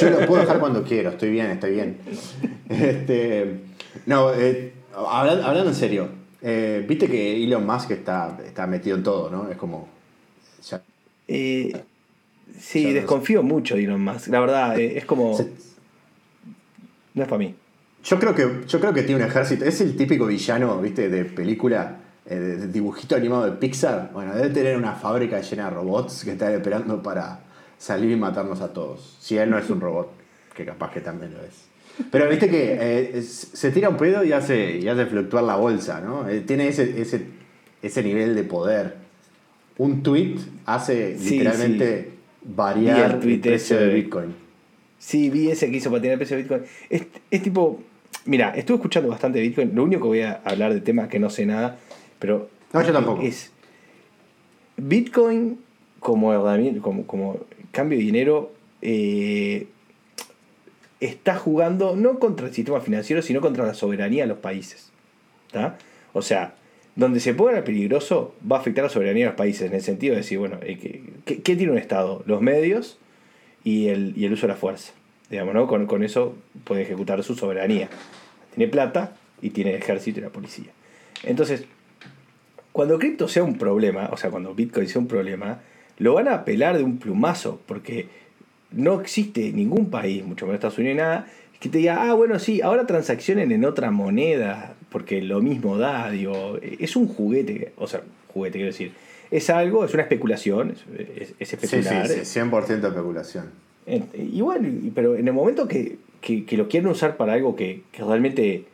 [0.00, 1.98] Yo lo puedo dejar cuando quiero, estoy bien, estoy bien.
[2.68, 3.60] Este,
[4.06, 6.08] no, eh, hablan- hablando, en serio,
[6.42, 9.48] eh, viste que Elon Musk está, está metido en todo, ¿no?
[9.50, 9.88] Es como.
[10.68, 10.82] ya-
[11.28, 11.72] Eh,
[12.58, 14.28] sí, no desconfío mucho de Elon Musk.
[14.28, 15.36] La verdad, eh, es como.
[15.36, 15.50] se-
[17.14, 17.54] No es para mí.
[18.02, 19.64] yo, creo que, yo creo que tiene un ejército.
[19.64, 24.10] Es el típico villano, viste, de película, eh, dibujito animado de Pixar.
[24.12, 27.40] Bueno, debe tener una fábrica llena de robots que están esperando para
[27.78, 29.16] salir y matarnos a todos.
[29.20, 30.10] Si él no es un robot,
[30.54, 31.66] que capaz que también lo es.
[32.10, 36.00] Pero viste que eh, se tira un pedo y hace, y hace fluctuar la bolsa,
[36.00, 36.28] ¿no?
[36.28, 37.26] Eh, tiene ese, ese,
[37.82, 38.96] ese nivel de poder.
[39.78, 42.10] Un tweet hace Sí, literalmente
[42.42, 43.86] Vi variar el el, precio ese.
[43.86, 44.34] de Bitcoin.
[44.98, 46.62] Sí, vi ese que hizo patinar el precio de Bitcoin.
[46.88, 47.80] Es, es tipo.
[48.26, 49.74] Mira, estuve escuchando bastante Bitcoin.
[49.74, 51.78] Lo único que voy a hablar de temas que no sé nada,
[52.24, 52.48] pero.
[52.72, 53.20] No, yo tampoco.
[53.22, 53.52] Es.
[54.76, 55.58] Bitcoin
[56.00, 56.32] como
[56.82, 57.38] como, como
[57.70, 58.52] cambio de dinero,
[58.82, 59.66] eh,
[61.00, 64.90] está jugando no contra el sistema financiero, sino contra la soberanía de los países.
[65.52, 65.76] ¿tá?
[66.12, 66.54] O sea,
[66.96, 69.82] donde se ponga peligroso va a afectar a la soberanía de los países, en el
[69.82, 72.22] sentido de decir, bueno, eh, ¿qué, qué- qué tiene un Estado?
[72.26, 72.98] Los medios
[73.64, 74.92] y el, y el uso de la fuerza.
[75.30, 75.66] Digamos, ¿no?
[75.66, 77.88] Con, con eso puede ejecutar su soberanía.
[78.54, 80.70] Tiene plata y tiene el ejército y la policía.
[81.22, 81.64] Entonces,
[82.74, 85.60] cuando cripto sea un problema, o sea, cuando Bitcoin sea un problema,
[85.98, 88.08] lo van a apelar de un plumazo, porque
[88.72, 91.26] no existe ningún país, mucho menos Estados Unidos, nada,
[91.60, 96.10] que te diga, ah, bueno, sí, ahora transaccionen en otra moneda, porque lo mismo da,
[96.10, 98.02] digo, es un juguete, o sea,
[98.32, 98.90] juguete quiero decir,
[99.30, 102.08] es algo, es una especulación, es, es- es Sí, especular.
[102.08, 103.50] sí, sí, 100% especulación.
[104.14, 107.82] Y bueno, pero en el momento que, que- que lo quieren usar para algo que,
[107.92, 108.64] que realmente,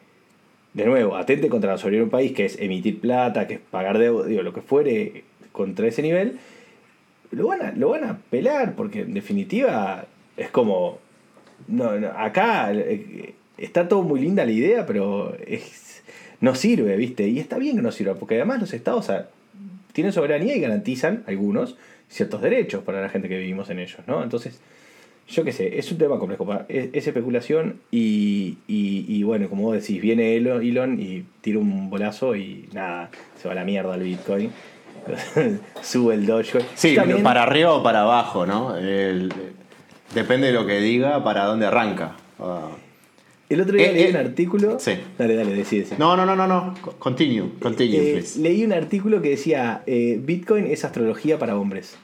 [0.75, 3.61] de nuevo, atente contra la soberanía de un país, que es emitir plata, que es
[3.61, 6.39] pagar deuda, digo, lo que fuere contra ese nivel,
[7.33, 10.07] lo van a, lo van a pelar, porque en definitiva
[10.37, 10.99] es como.
[11.69, 16.03] No, no, acá eh, está todo muy linda la idea, pero es,
[16.41, 17.29] no sirve, ¿viste?
[17.29, 19.11] Y está bien que no sirva, porque además los estados
[19.93, 21.77] tienen soberanía y garantizan, algunos,
[22.09, 24.23] ciertos derechos para la gente que vivimos en ellos, ¿no?
[24.23, 24.61] Entonces,
[25.31, 26.47] yo qué sé, es un tema complejo.
[26.69, 31.89] Es, es especulación y, y, y bueno, como vos decís, viene Elon, y tira un
[31.91, 33.11] bolazo y nada,
[33.41, 34.51] se va a la mierda el Bitcoin.
[35.83, 36.65] Sube el Dogecoin.
[36.75, 38.77] Sí, También- para arriba o para abajo, ¿no?
[38.77, 39.33] El-
[40.15, 42.17] depende de lo que diga, para dónde arranca.
[43.49, 44.79] El otro día Eh, leí eh, un artículo.
[44.79, 44.93] sí.
[45.19, 45.85] Dale, dale, decí.
[45.99, 46.75] No, no, no, no, no.
[46.99, 48.39] Continue, continue, Eh, please.
[48.41, 51.97] leí un artículo que decía eh, Bitcoin es astrología para hombres.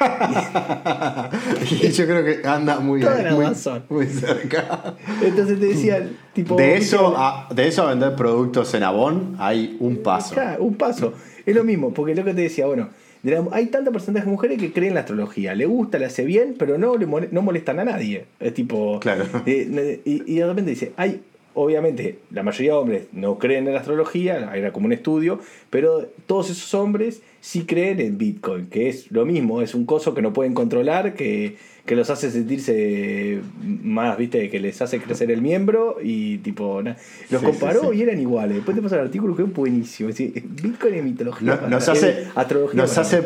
[1.70, 3.84] Y yo creo que anda muy, Toda la muy, razón.
[3.88, 4.96] muy cerca.
[5.22, 6.56] Entonces te decían, tipo.
[6.56, 10.34] De eso, "Ah, a, de eso a vender productos en Avon hay un paso.
[10.34, 11.12] Claro, un paso.
[11.46, 12.88] Es lo mismo, porque lo que te decía, bueno,
[13.22, 15.54] la- hay tanto porcentaje de mujeres que creen la astrología.
[15.54, 18.24] Le gusta, le hace bien, pero no, le mole- no molestan a nadie.
[18.40, 18.98] Es tipo.
[19.00, 19.24] Claro.
[19.46, 21.20] eh, y, y de repente dice, hay.
[21.54, 26.06] Obviamente, la mayoría de hombres no creen en la astrología, era como un estudio, pero
[26.26, 30.22] todos esos hombres sí creen en Bitcoin, que es lo mismo, es un coso que
[30.22, 33.40] no pueden controlar, que, que los hace sentirse
[33.82, 36.96] más, viste, que les hace crecer el miembro y tipo, na-
[37.30, 37.96] los Sí, comparó sí, sí.
[37.98, 38.56] y eran iguales.
[38.56, 40.08] Después te pasa el artículo que es buenísimo.
[40.08, 41.58] es decir, Bitcoin es mitología.
[41.62, 43.22] No- nos hace, astrología nos hace,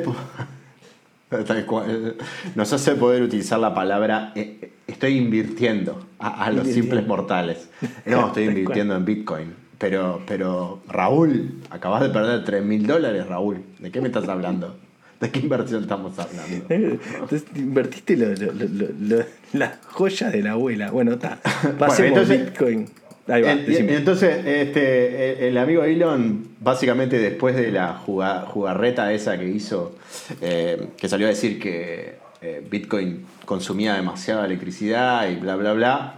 [1.47, 2.17] tal cual,
[2.55, 7.69] nos hace poder utilizar la palabra eh, estoy invirtiendo a, a los simples mortales.
[8.07, 9.55] No, estoy invirtiendo en Bitcoin.
[9.79, 13.63] Pero, pero Raúl, acabas de perder 3 mil dólares, Raúl.
[13.81, 14.77] ¿De qué me estás hablando?
[15.21, 16.65] ¿De qué inversión estamos hablando?
[16.69, 19.25] Entonces invertiste lo- lo-
[20.31, 20.91] de la abuela.
[20.91, 21.39] Bueno, está.
[21.79, 22.89] Pasemos entonces- Bitcoin.
[23.27, 29.49] Ahí va, entonces, este, el, amigo Elon, básicamente después de la juga- jugarreta esa que
[29.49, 29.97] hizo,
[30.43, 36.15] eh, que salió a decir que eh, Bitcoin consumía demasiada electricidad y bla, bla, bla,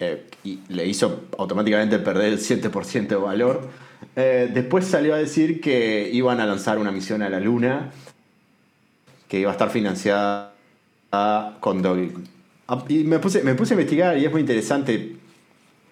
[0.00, 3.68] eh, y le hizo automáticamente perder el 7% de valor,
[4.16, 7.90] después salió a decir que iban a lanzar una misión a la Luna
[9.28, 10.52] que iba a estar financiada
[11.60, 12.28] con Dogecoin.
[12.66, 15.19] Ah, Y me puse, me puse a investigar y es muy interesante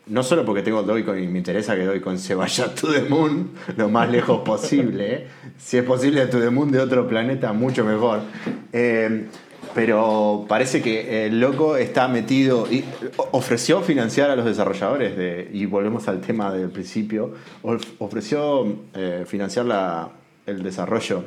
[0.08, 3.02] no solo porque tengo Dogecoin y me interesa que Dogecoin se vaya a To The
[3.02, 5.14] Moon lo más lejos posible.
[5.14, 5.26] ¿eh?
[5.58, 8.20] Si es posible a To The Moon de otro planeta, mucho mejor.
[8.72, 9.26] Eh,
[9.74, 12.84] pero parece que el loco está metido y
[13.32, 19.24] ofreció financiar a los desarrolladores de, y volvemos al tema del principio, of- ofreció eh,
[19.26, 20.08] financiar la-
[20.46, 21.24] el desarrollo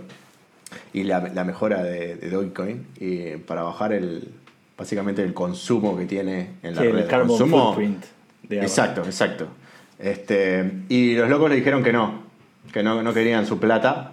[0.93, 4.29] y la, la mejora de, de Dogecoin y para bajar el
[4.77, 6.97] básicamente el consumo que tiene en la Sí, red.
[7.01, 8.03] el carbon Consumo- footprint.
[8.59, 9.47] Exacto, exacto.
[9.99, 12.23] Este, y los locos le dijeron que no,
[12.73, 14.11] que no, no querían su plata,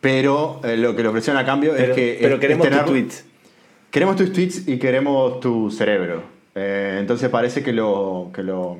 [0.00, 2.18] pero eh, lo que le ofrecieron a cambio Pero, es que...
[2.20, 3.08] pero es- queremos es tu tener- tweet.
[3.90, 6.22] Queremos tus tweets y queremos tu cerebro.
[6.54, 8.76] Eh, entonces parece que lo, que lo,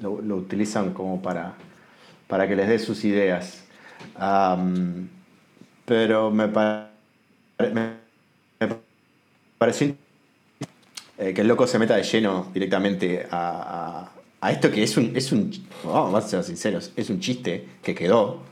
[0.00, 1.54] lo, lo utilizan como para,
[2.28, 3.64] para que les dé sus ideas.
[5.86, 6.90] Pero me, pa-
[7.58, 7.72] me,
[8.60, 8.68] me
[9.58, 9.94] pareció
[11.28, 14.10] eh, que el loco se meta de lleno directamente a, a-
[14.46, 15.50] a esto que es un, es un
[15.84, 18.42] oh, vamos a ser sinceros, es un chiste que quedó.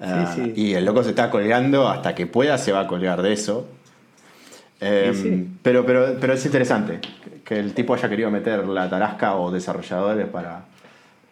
[0.00, 0.52] Ah, sí.
[0.56, 3.66] Y el loco se está colgando hasta que pueda, se va a colgar de eso.
[4.80, 5.48] Eh, Sí, sí.
[5.62, 7.00] Pero, pero, pero es interesante
[7.44, 10.64] que el tipo haya querido meter la tarasca o desarrolladores para,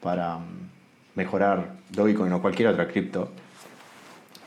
[0.02, 0.42] para mm,
[1.16, 3.30] mejorar Dogecoin o cualquier otra cripto.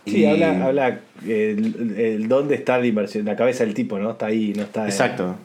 [0.05, 4.11] Sí, Y- habla, habla el, el dónde está la inversión, la cabeza del tipo, ¿no?
[4.11, 4.85] Está ahí, no está.
[4.85, 5.35] Exacto.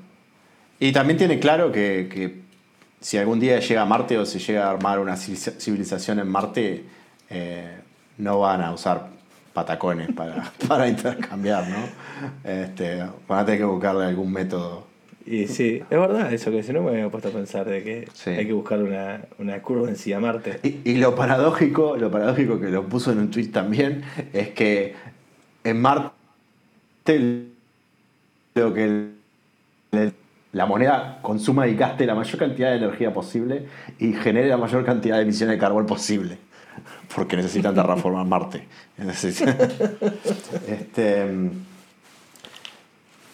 [0.80, 2.40] Y también tiene claro que, que
[3.00, 6.28] si algún día llega a Marte o se llega a armar una civiliza- civilización en
[6.28, 6.84] Marte,
[7.28, 7.76] eh,
[8.18, 9.08] no van a usar
[9.52, 12.50] patacones para, para intercambiar, ¿no?
[12.50, 14.88] Este, van a tener que buscarle algún método.
[15.26, 18.08] Y sí, es verdad eso que dice, no me había puesto a pensar de que
[18.14, 18.30] Sí.
[18.30, 20.58] hay que buscar una, una currency a Marte.
[20.62, 24.02] Y, y lo paradójico, lo paradójico que lo puso en un tweet también,
[24.32, 24.94] es que
[25.62, 26.14] en Marte
[28.54, 29.14] lo que el-
[29.92, 30.14] el-
[30.52, 33.66] la moneda consuma y gaste la mayor cantidad de energía posible
[33.98, 36.38] y genere la mayor cantidad de emisiones de carbón posible.
[37.14, 38.66] Porque necesitan terraformar Marte.
[40.66, 41.26] Este,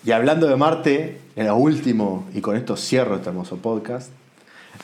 [0.05, 4.11] y hablando de Marte, en lo último, y con esto cierro este hermoso podcast,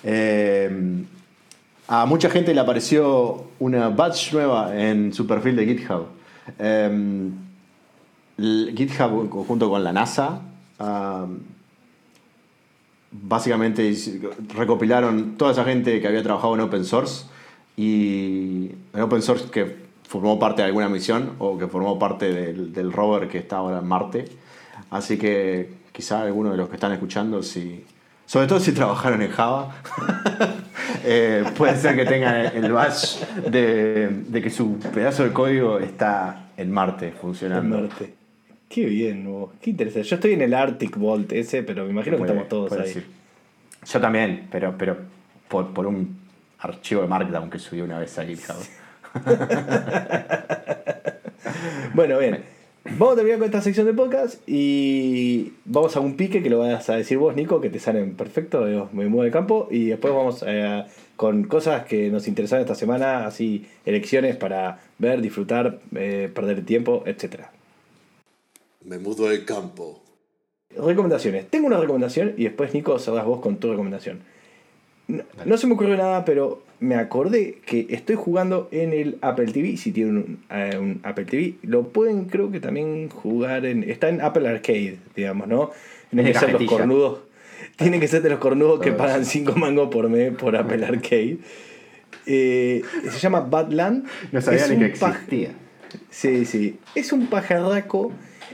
[0.03, 1.05] eh,
[1.89, 6.07] a mucha gente le apareció una badge nueva en su perfil de GitHub.
[6.59, 7.31] Eh,
[8.75, 10.41] GitHub junto con la NASA
[10.79, 11.27] ah,
[13.13, 13.95] básicamente
[14.55, 17.27] recopilaron toda esa gente que había trabajado en open source
[17.77, 22.93] y en open source que formó parte de alguna misión o que formó parte del,
[22.93, 24.25] rover que está ahora en Marte.
[24.91, 27.85] Así que quizá algunos de los que están escuchando, si,
[28.27, 29.75] sobre todo si trabajaron en Java,
[31.05, 36.51] eh, puede ser que tengan el badge de, de que su pedazo de código está
[36.57, 37.81] en Marte En funcionando.
[37.81, 38.22] Marte.
[38.73, 39.29] Qué bien.
[39.61, 40.09] Qué interesante.
[40.09, 42.85] Yo estoy en el Arctic Vault ese, pero me imagino que estamos todos ahí.
[42.85, 43.07] decir.
[43.85, 44.97] Yo también, pero, pero
[45.49, 46.17] por, por un
[46.59, 48.57] archivo de Markdown que subí una vez a GitHub.
[51.95, 52.43] Bueno, bien.
[52.85, 56.59] Vamos a terminar con esta sección de podcast y vamos a un pique que lo
[56.59, 58.67] vas a decir vos, Nico, que te salen perfecto.
[58.69, 60.85] yo Me muevo de campo y después vamos eh,
[61.17, 67.05] con cosas que nos interesaron esta semana, así elecciones para ver, disfrutar, eh, perder tiempo,
[67.07, 67.52] etc.
[68.85, 70.03] Me mudo al campo.
[70.71, 71.49] Recomendaciones.
[71.49, 74.21] Tengo una recomendación y después, Nico, cerrás vos con tu recomendación.
[75.09, 79.53] No, no se me ocurrió nada, pero me acordé que estoy jugando en el Apple
[79.53, 79.77] TV.
[79.77, 83.89] Si tienen un, eh, un Apple TV, lo pueden, creo que también jugar en.
[83.89, 85.71] Está en Apple Arcade, digamos, ¿no?
[86.11, 87.21] Tienen que ser los cornudos.
[87.77, 89.03] Tienen que ser de los cornudos que Todos.
[89.03, 91.39] pagan 5 mangos por mes por Apple Arcade.
[92.27, 94.07] Eh, se llama Badland.
[94.31, 95.51] No sabía Es ni que existía.
[96.11, 96.79] Sí, sí.
[96.95, 98.13] Es un pajarraco.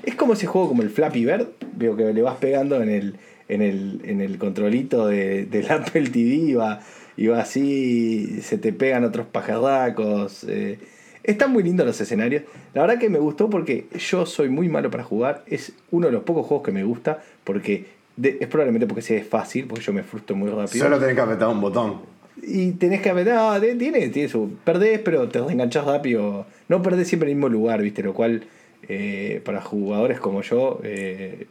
[0.09, 1.47] Es como ese juego como el Flappy Bird.
[1.77, 3.17] Veo que le vas pegando en el,
[3.49, 6.81] en el, en el controlito de, del Apple TV y va,
[7.17, 8.41] y va así.
[8.43, 10.45] Se te pegan otros pajarracos.
[10.49, 10.79] eh.
[11.25, 12.43] Están muy lindos los escenarios.
[12.73, 15.45] La verdad que me gustó porque yo soy muy malo para jugar.
[15.47, 17.23] Es uno de los pocos juegos que me gusta.
[17.45, 17.85] Porque
[18.17, 19.67] de- es probablemente porque sea fácil.
[19.67, 20.85] Porque yo me frustro muy rápido.
[20.85, 21.97] Solo tenés que apretar un botón.
[22.43, 24.53] Y tenés que apretar, no, te- tiene, tiene su.
[24.65, 26.47] Perdés, pero te reenganchás rápido.
[26.69, 28.03] No perdés siempre en el mismo lugar, ¿viste?
[28.03, 28.45] Lo cual
[28.89, 31.47] eh, para jugadores como yo eh,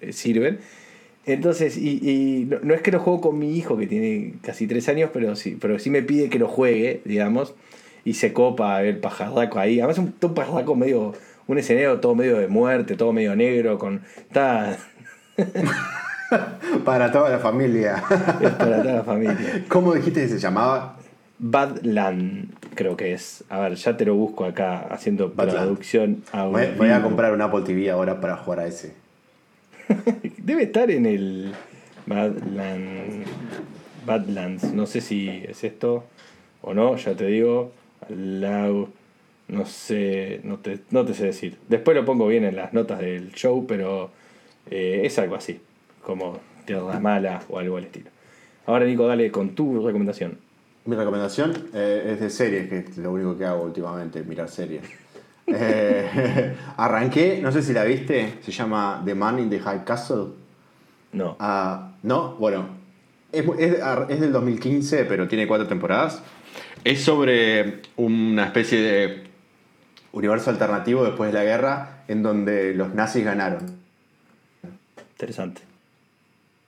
[0.00, 0.58] eh, sirven.
[1.24, 4.66] Entonces, y, y no, no es que lo juego con mi hijo que tiene casi
[4.66, 7.54] tres años, pero sí, pero sí me pide que lo juegue, digamos.
[8.04, 9.78] Y se copa el pajarraco ahí.
[9.80, 11.14] Además, un, un pajarraco medio.
[11.48, 14.02] Un escenario todo medio de muerte, todo medio negro, con.
[14.16, 14.78] Está.
[16.84, 18.02] Para toda la familia.
[18.40, 19.64] Es para toda la familia.
[19.68, 20.96] ¿Cómo dijiste que se llamaba?
[21.44, 23.42] Badland, creo que es.
[23.48, 25.50] A ver, ya te lo busco acá haciendo Badland.
[25.50, 28.94] traducción a Voy, voy a comprar un Apple TV ahora para jugar a ese.
[30.38, 31.52] Debe estar en el
[32.06, 33.24] Badland,
[34.06, 34.72] Badlands.
[34.72, 36.04] No sé si es esto
[36.62, 37.72] o no, ya te digo.
[38.08, 38.88] Allow,
[39.48, 41.58] no sé, no te, no te sé decir.
[41.68, 44.10] Después lo pongo bien en las notas del show, pero
[44.70, 45.60] eh, es algo así,
[46.04, 48.10] como Tierra Mala o algo al estilo.
[48.64, 50.38] Ahora, Nico, dale con tu recomendación.
[50.84, 54.84] Mi recomendación eh, es de series, que es lo único que hago últimamente, mirar series.
[55.44, 60.28] Eh, arranqué, no sé si la viste, se llama The Man in the High Castle.
[61.12, 61.36] No.
[61.40, 62.68] Ah, no, bueno,
[63.32, 63.76] es, es,
[64.08, 66.22] es del 2015, pero tiene cuatro temporadas.
[66.84, 69.24] Es sobre una especie de
[70.12, 73.78] universo alternativo después de la guerra, en donde los nazis ganaron
[75.12, 75.62] Interesante.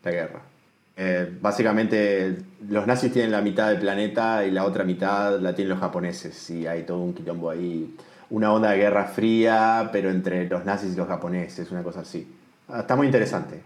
[0.03, 0.54] la guerra.
[0.97, 2.37] Eh, básicamente,
[2.69, 6.51] los nazis tienen la mitad del planeta y la otra mitad la tienen los japoneses.
[6.51, 7.95] Y hay todo un quilombo ahí.
[8.31, 12.27] Una onda de guerra fría, pero entre los nazis y los japoneses, una cosa así.
[12.69, 13.61] Ah, Está muy interesante.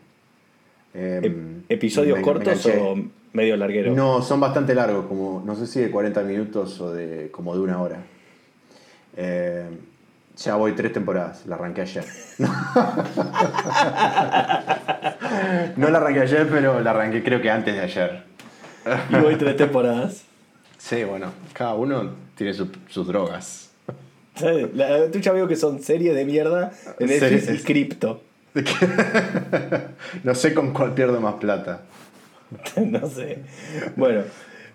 [0.95, 2.97] Eh, Ep- ¿Episodios me- cortos o
[3.35, 3.95] medio larguero?
[3.95, 7.61] No, son bastante largos, como no sé si de 40 minutos o de como de
[7.61, 7.99] una hora.
[9.17, 9.65] Eh,
[10.39, 12.05] ya voy tres temporadas, la arranqué ayer.
[15.77, 18.23] no la arranqué ayer, pero la arranqué creo que antes de ayer.
[19.11, 20.23] Y voy tres temporadas.
[20.79, 23.71] Sí, bueno, cada uno tiene su- sus drogas.
[24.37, 24.69] ¿Sabes?
[24.75, 27.61] La, tú ya veo que son series de mierda de Netflix Series.
[27.61, 28.23] y cripto.
[30.25, 31.83] no sé con cuál pierdo más plata.
[32.77, 33.41] no sé.
[33.97, 34.23] Bueno,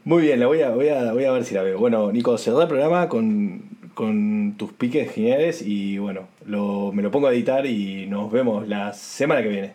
[0.04, 1.80] muy bien, la voy a, voy a, voy a ver si la veo.
[1.80, 3.62] Bueno, Nico, cerrá el programa con,
[3.94, 8.68] con tus piques geniales y bueno, lo, me lo pongo a editar y nos vemos
[8.68, 9.74] la semana que viene.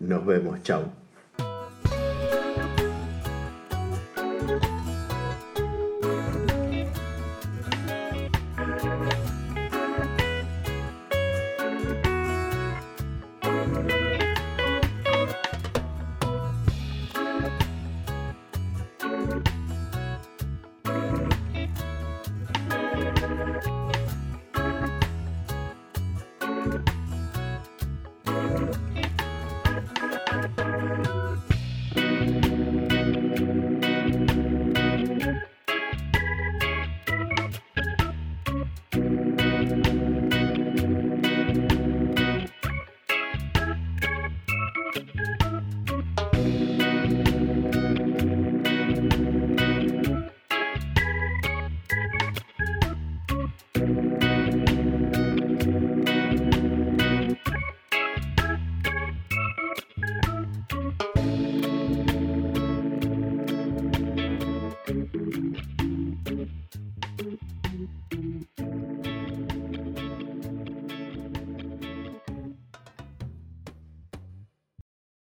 [0.00, 1.01] Nos vemos, chao.